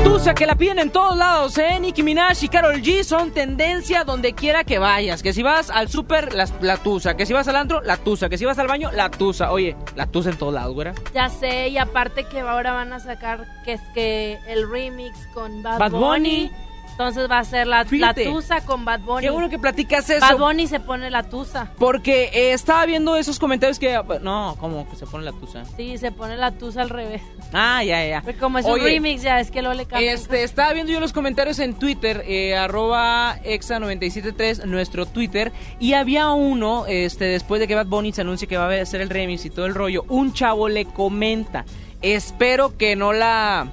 [0.02, 1.78] Tusa, que la piden en todos lados, ¿eh?
[1.78, 5.22] Nicki Minaj y Carol G son tendencia donde quiera que vayas.
[5.22, 7.16] Que si vas al súper, la, la tusa.
[7.16, 8.28] Que si vas al antro, la tusa.
[8.28, 9.52] Que si vas al baño, la tusa.
[9.52, 10.94] Oye, la tusa en todos lados, güera.
[11.14, 15.62] Ya sé, y aparte que ahora van a sacar que es que el remix con
[15.62, 16.50] Bad, Bad Bunny.
[16.50, 16.69] Bunny.
[17.00, 19.22] Entonces va a ser la, la tusa con Bad Bunny.
[19.22, 20.20] Qué bueno que platicas eso.
[20.20, 21.72] Bad Bunny se pone la tusa.
[21.78, 23.98] Porque eh, estaba viendo esos comentarios que...
[24.20, 24.86] No, ¿cómo?
[24.86, 25.64] Que se pone la tusa.
[25.78, 27.22] Sí, se pone la tusa al revés.
[27.54, 28.22] Ah, ya, ya.
[28.38, 30.12] Como es un Oye, remix, ya es que lo le cambian.
[30.12, 36.28] Este, estaba viendo yo los comentarios en Twitter, eh, arroba exa973, nuestro Twitter, y había
[36.32, 39.46] uno, este, después de que Bad Bunny se anuncie que va a hacer el remix
[39.46, 41.64] y todo el rollo, un chavo le comenta,
[42.02, 43.68] espero que no la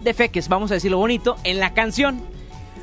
[0.00, 2.32] defeques, vamos a decirlo bonito, en la canción.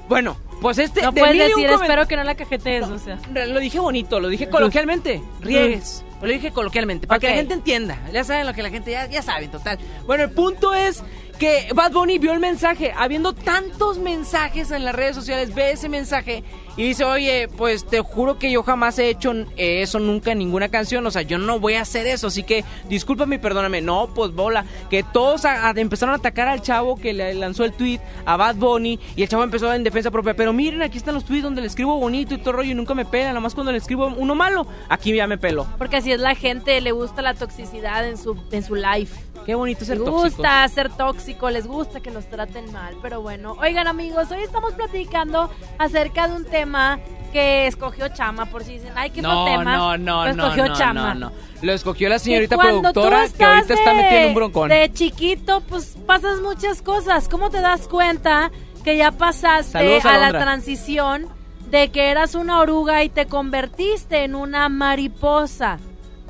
[0.09, 1.03] Bueno, pues este...
[1.03, 3.19] No de puedes decir, espero que no la cajetees, o sea.
[3.31, 6.03] Lo dije bonito, lo dije coloquialmente, riegues.
[6.21, 7.97] Lo dije coloquialmente, para que la gente entienda.
[8.11, 9.77] Ya saben lo que la gente ya, ya sabe, total.
[10.05, 11.01] Bueno, el punto es
[11.39, 15.87] que Bad Bunny vio el mensaje, habiendo tantos mensajes en las redes sociales, ve ese
[15.87, 16.43] mensaje
[16.75, 20.67] y dice, oye, pues te juro que yo jamás he hecho eso nunca en ninguna
[20.67, 23.81] canción, o sea, yo no voy a hacer eso, así que discúlpame y perdóname.
[23.81, 25.43] No, pues bola, que todos
[25.75, 29.29] empezaron a atacar al chavo que le lanzó el tweet a Bad Bunny y el
[29.29, 32.33] chavo empezó en defensa propia, pero miren, aquí están los tweets donde le escribo bonito
[32.33, 35.25] y todo rollo y nunca me pelan, nomás cuando le escribo uno malo, aquí ya
[35.25, 35.67] me pelo.
[35.77, 39.28] Porque así es la gente, le gusta la toxicidad en su, en su life.
[39.49, 40.37] Qué bonito ser Les tóxico.
[40.43, 43.57] gusta ser tóxico, les gusta que los traten mal, pero bueno.
[43.59, 45.49] Oigan amigos, hoy estamos platicando
[45.79, 46.99] acerca de un tema
[47.33, 49.75] que escogió Chama, por si dicen, ay, qué No, tema.
[49.75, 51.15] no, no, Lo no, escogió no, Chama.
[51.15, 51.31] no, no.
[51.63, 54.69] Lo escogió la señorita productora que ahorita está metida en un broncón.
[54.69, 57.27] De chiquito, pues pasas muchas cosas.
[57.27, 58.51] ¿Cómo te das cuenta
[58.83, 61.27] que ya pasaste Saludos, a la transición
[61.71, 65.79] de que eras una oruga y te convertiste en una mariposa?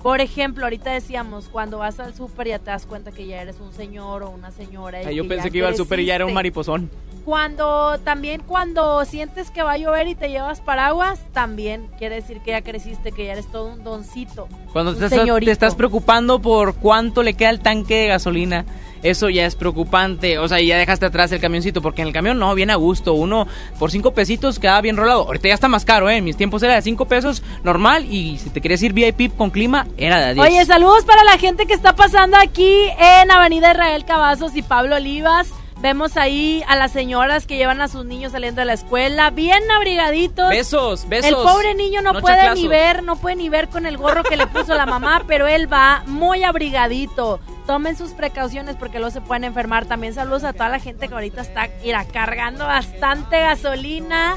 [0.01, 3.59] Por ejemplo, ahorita decíamos, cuando vas al súper ya te das cuenta que ya eres
[3.59, 5.03] un señor o una señora.
[5.03, 6.89] y Ay, yo que pensé que iba al súper y ya era un mariposón.
[7.25, 12.39] Cuando también cuando sientes que va a llover y te llevas paraguas, también quiere decir
[12.39, 14.47] que ya creciste, que ya eres todo un doncito.
[14.71, 18.65] Cuando un te estás, te estás preocupando por cuánto le queda el tanque de gasolina,
[19.03, 20.39] eso ya es preocupante.
[20.39, 23.13] O sea, ya dejaste atrás el camioncito, porque en el camión no, viene a gusto.
[23.13, 23.47] Uno
[23.77, 25.23] por cinco pesitos queda bien rolado.
[25.23, 26.17] Ahorita ya está más caro, ¿eh?
[26.17, 29.49] En mis tiempos era de cinco pesos normal y si te querías ir VIP con
[29.49, 30.47] clima, era de 10.
[30.47, 34.95] Oye, saludos para la gente que está pasando aquí en Avenida Israel Cavazos y Pablo
[34.95, 35.53] Olivas.
[35.81, 39.63] Vemos ahí a las señoras que llevan a sus niños saliendo de la escuela, bien
[39.71, 40.49] abrigaditos.
[40.49, 41.29] Besos, besos.
[41.29, 44.23] El pobre niño no, No puede ni ver, no puede ni ver con el gorro
[44.23, 47.39] que le puso la mamá, pero él va muy abrigadito.
[47.65, 49.85] Tomen sus precauciones porque luego se pueden enfermar.
[49.85, 54.35] También saludos a toda la gente que ahorita está irá cargando bastante gasolina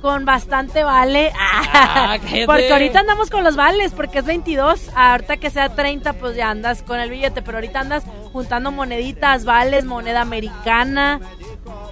[0.00, 1.32] con bastante vale.
[1.76, 4.90] Ah, porque ahorita andamos con los vales porque es 22.
[4.94, 8.04] Ahorita que sea 30 pues ya andas con el billete, pero ahorita andas
[8.34, 11.20] juntando moneditas, vales, moneda americana,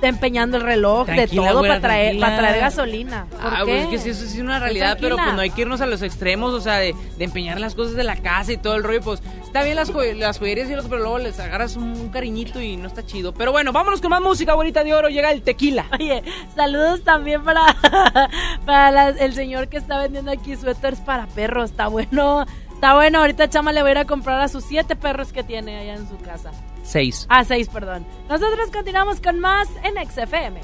[0.02, 3.26] empeñando el reloj, de todo para traer, para traer gasolina.
[3.30, 3.64] ¿Por Ah, qué?
[3.64, 5.80] pues es que sí, eso sí es una realidad, pero pues no hay que irnos
[5.80, 8.74] a los extremos, o sea, de, de empeñar las cosas de la casa y todo
[8.74, 11.84] el rollo, pues está bien las, las joyerías y los, pero luego les agarras un,
[11.92, 13.32] un cariñito y no está chido.
[13.32, 15.86] Pero bueno, vámonos con más música, bonita de oro, llega el tequila.
[15.92, 16.24] Oye,
[16.56, 17.62] saludos también para,
[18.66, 21.70] para la- el señor que está vendiendo aquí suéteres para perros.
[21.70, 22.44] Está bueno,
[22.82, 23.20] está bueno.
[23.20, 25.94] Ahorita Chama le va a ir a comprar a sus siete perros que tiene allá
[25.94, 26.50] en su casa.
[26.82, 27.26] Seis.
[27.28, 28.04] Ah, seis, perdón.
[28.28, 30.60] Nosotros continuamos con más en XFM.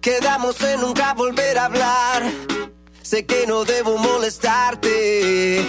[0.00, 2.22] Quedamos en nunca volver a hablar.
[3.02, 5.62] Sé que no debo molestarte.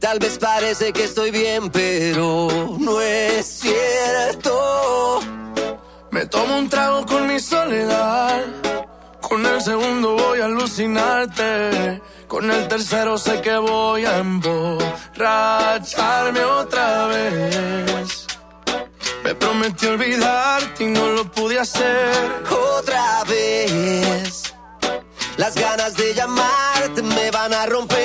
[0.00, 5.20] Tal vez parece que estoy bien, pero no es cierto.
[6.12, 8.42] Me tomo un trago con mi soledad.
[9.20, 12.00] Con el segundo voy a alucinarte.
[12.36, 18.26] Con el tercero sé que voy a emborracharme otra vez.
[19.24, 22.44] Me prometí olvidarte y no lo pude hacer.
[22.78, 24.52] Otra vez.
[25.38, 27.95] Las ganas de llamarte me van a romper.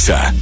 [0.00, 0.39] Lili en Nexa.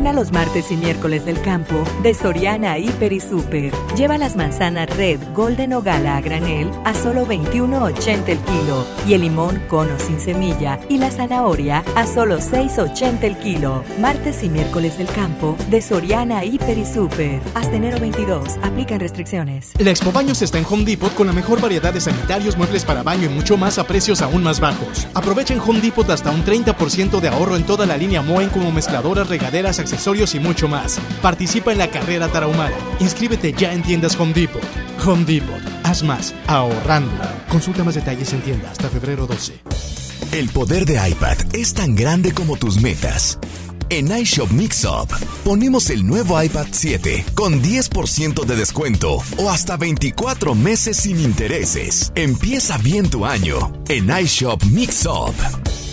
[0.00, 3.70] Ven a los martes y miércoles del campo de Soriana Hiper y Super.
[3.98, 9.12] Lleva las manzanas Red, Golden o Gala a granel a solo 21.80 el kilo y
[9.12, 13.84] el limón cono sin semilla y la zanahoria a solo 6.80 el kilo.
[14.00, 17.38] Martes y miércoles del campo de Soriana Hiper y Super.
[17.52, 18.56] Hasta enero 22.
[18.62, 19.72] Aplican restricciones.
[19.80, 23.02] La Expo Baños está en Home Depot con la mejor variedad de sanitarios, muebles para
[23.02, 25.06] baño y mucho más a precios aún más bajos.
[25.12, 28.72] Aprovecha en Home Depot hasta un 30% de ahorro en toda la línea Moen como
[28.72, 29.89] mezcladoras, regaderas, accesorios
[30.34, 31.00] y mucho más.
[31.22, 32.76] Participa en la carrera tarahumara.
[33.00, 34.62] Inscríbete ya en tiendas Home Depot.
[35.04, 35.60] Home Depot.
[35.84, 37.12] Haz más ahorrando.
[37.48, 39.54] Consulta más detalles en tienda hasta febrero 12.
[40.32, 43.38] El poder de iPad es tan grande como tus metas.
[43.88, 45.10] En iShop Mixup
[45.42, 52.12] ponemos el nuevo iPad 7 con 10% de descuento o hasta 24 meses sin intereses.
[52.14, 55.34] Empieza bien tu año en iShop Mixup.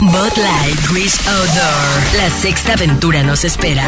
[0.00, 2.16] Bud Light Wish Outdoor.
[2.16, 3.84] La sexta aventura nos espera.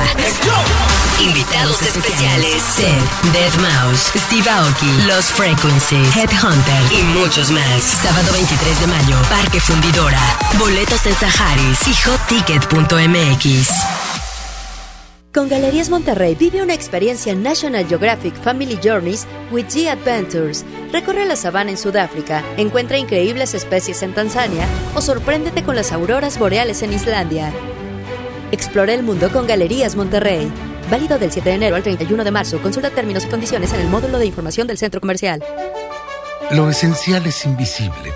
[1.18, 7.82] Invitados especiales: Seth, Dead Mouse, Steve Aoki, Los Frequencies, Headhunters y muchos más.
[8.02, 10.20] Sábado 23 de mayo, Parque Fundidora.
[10.58, 14.11] Boletos en Saharis y hotticket.mx.
[15.34, 20.62] Con Galerías Monterrey vive una experiencia National Geographic Family Journeys with G Adventures.
[20.92, 26.38] Recorre la sabana en Sudáfrica, encuentra increíbles especies en Tanzania o sorpréndete con las auroras
[26.38, 27.50] boreales en Islandia.
[28.50, 30.52] Explora el mundo con Galerías Monterrey.
[30.90, 32.60] Válido del 7 de enero al 31 de marzo.
[32.60, 35.42] Consulta términos y condiciones en el módulo de información del centro comercial.
[36.50, 38.12] Lo esencial es invisible,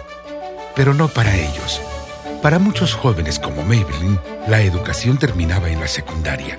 [0.75, 1.81] pero no para ellos.
[2.43, 6.59] Para muchos jóvenes como Maybelline, la educación terminaba en la secundaria.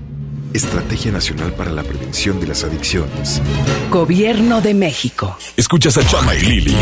[0.53, 3.41] Estrategia Nacional para la Prevención de las Adicciones.
[3.89, 5.37] Gobierno de México.
[5.57, 6.77] Escuchas a Chama y Lili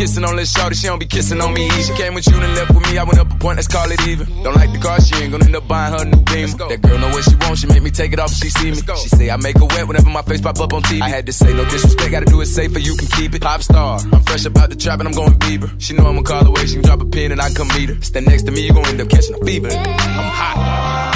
[0.00, 1.68] kissing on this shorty, she don't be kissing on me.
[1.82, 3.90] She came with you and left with me, I went up a point, let's call
[3.92, 4.26] it even.
[4.42, 6.48] Don't like the car, she ain't gonna end up buying her new beam.
[6.56, 8.70] That girl know what she wants, she make me take it off if she see
[8.70, 8.80] me.
[8.96, 11.02] She say I make her wet whenever my face pop up on TV.
[11.02, 13.42] I had to say no disrespect, gotta do it safer, you can keep it.
[13.42, 15.70] Pop star, I'm fresh about the trap and I'm going Bieber.
[15.78, 18.00] She know I'ma call away, she can drop a pin and I come meet her.
[18.00, 19.68] Stand next to me, you gon' end up catching a fever.
[19.68, 21.09] I'm hot.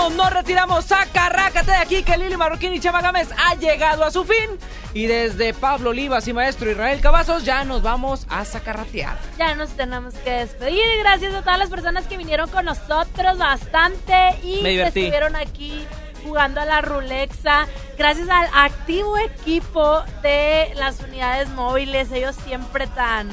[0.00, 3.54] No marchamos, no retiramos, saca, rácate de aquí que Lili Marroquín y Chama Gámez ha
[3.56, 4.58] llegado a su fin.
[4.94, 9.18] Y desde Pablo Olivas y maestro Israel Cavazos ya nos vamos a sacarratear.
[9.36, 10.82] Ya nos tenemos que despedir.
[11.00, 15.84] Gracias a todas las personas que vinieron con nosotros bastante y que estuvieron aquí
[16.24, 17.66] jugando a la Rulexa.
[17.98, 22.10] Gracias al activo equipo de las unidades móviles.
[22.10, 23.28] Ellos siempre tan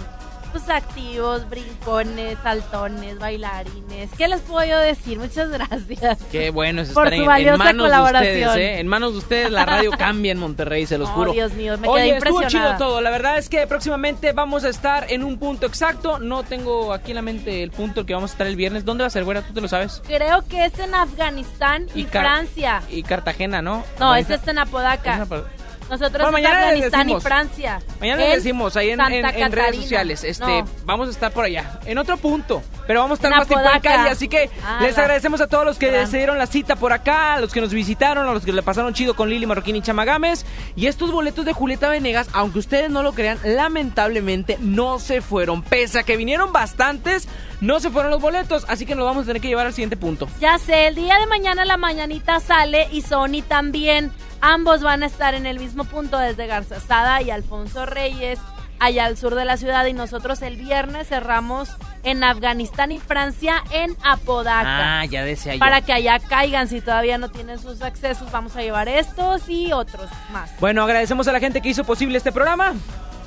[0.52, 4.10] pues, activos, brincones, saltones, bailarines.
[4.18, 5.18] ¿Qué les puedo yo decir?
[5.20, 6.18] Muchas gracias.
[6.32, 8.48] Qué bueno es Por estar su en, en valiosa manos de colaboración.
[8.50, 8.80] ustedes, ¿eh?
[8.80, 11.32] En manos de ustedes la radio cambia en Monterrey, se los Oh, juro.
[11.34, 12.76] Dios mío, me quedé Oye, estuvo impresionada.
[12.78, 13.02] chido todo.
[13.02, 16.20] La verdad es que próximamente vamos a estar en un punto exacto.
[16.20, 18.86] No tengo aquí en la mente el punto que vamos a estar el viernes.
[18.86, 19.42] ¿Dónde va a ser, güera?
[19.42, 20.02] ¿Tú te lo sabes?
[20.08, 22.82] Creo que es en Afganistán y, Francia.
[22.90, 23.84] Y Cartagena, ¿no?
[24.00, 25.22] No, este es en Apodaca.
[25.24, 25.44] es una-
[25.90, 27.24] Nosotros Bueno, mañana Afganistán y decimos.
[27.24, 27.82] Francia.
[28.00, 30.24] Mañana les decimos ahí en, en- Santa en redes sociales.
[30.24, 30.68] Este, No.
[30.86, 31.80] vamos a estar por allá.
[31.86, 32.62] En otro punto.
[32.86, 34.10] Pero vamos a estar más tiempo en calle.
[34.10, 35.02] Así que Ah, les va.
[35.02, 37.74] agradecemos a todos los que se dieron la cita por acá, a los que nos
[37.74, 40.46] visitaron, a los que le pasaron chido con Lili Marroquín y Chamagames.
[40.76, 45.62] Y estos boletos de Julieta Venegas, aunque ustedes no lo crean, lamentablemente no se fueron.
[45.64, 47.28] Pese a que vinieron bastantes,
[47.62, 48.66] no se fueron los boletos.
[48.68, 50.28] Así que nos vamos a tener que llevar al siguiente punto.
[50.40, 54.12] Ya sé, el día de mañana la mañanita sale y Sony también.
[54.42, 58.40] Ambos van a estar en el mismo punto desde Garzazada y Alfonso Reyes,
[58.80, 59.86] allá al sur de la ciudad.
[59.86, 61.70] Y nosotros el viernes cerramos
[62.04, 65.02] en Afganistán y Francia en Apodaca.
[65.02, 65.60] Ah, ya decía yo.
[65.60, 69.74] Para que allá caigan, si todavía no tienen sus accesos, vamos a llevar estos y
[69.74, 70.52] otros más.
[70.60, 72.74] Bueno, agradecemos a la gente que hizo posible este programa.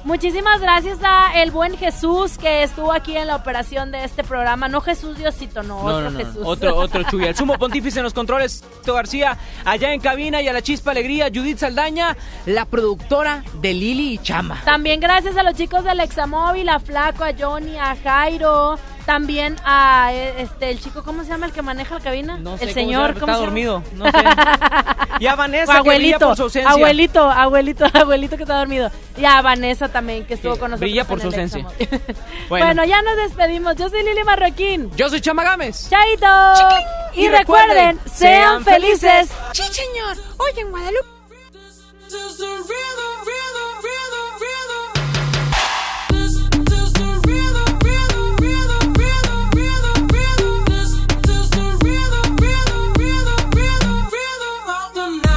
[0.05, 4.67] Muchísimas gracias a el buen Jesús que estuvo aquí en la operación de este programa.
[4.69, 6.43] No Jesús Diosito, no, No, otro no, no, Jesús.
[6.45, 7.25] Otro, otro Chuy.
[7.25, 10.93] El sumo pontífice en los controles, Tito García, allá en cabina y a la chispa
[10.93, 12.17] alegría, Judith Saldaña,
[12.47, 14.63] la productora de Lili y Chama.
[14.65, 18.79] También gracias a los chicos del Examóvil, a Flaco, a Johnny, a Jairo,
[19.11, 22.37] también a eh, este el chico, ¿cómo se llama el que maneja la cabina?
[22.39, 23.81] No sé el cómo señor, se ¿cómo llama, se llama?
[23.81, 23.82] está dormido.
[23.97, 24.19] No sé.
[25.19, 26.70] Y a Vanessa, O que por su ausencia.
[26.70, 28.91] abuelito, abuelito, abuelito que está dormido.
[29.19, 30.81] Y a Vanessa también, que estuvo Que con nosotros.
[30.89, 31.66] brilla por en su ausencia.
[32.49, 32.66] Bueno.
[32.66, 32.85] Bueno.
[32.85, 33.74] ya nos despedimos.
[33.77, 34.91] Yo soy Lili Marroquín.
[34.97, 35.91] Yo soy Chama Gámez.
[35.91, 36.27] Chaito.
[37.15, 39.28] Y, Y recuerden, recuerden, sean sean felices.
[39.53, 40.16] Sí, señor.
[40.39, 41.09] Hoy en Guadalupe.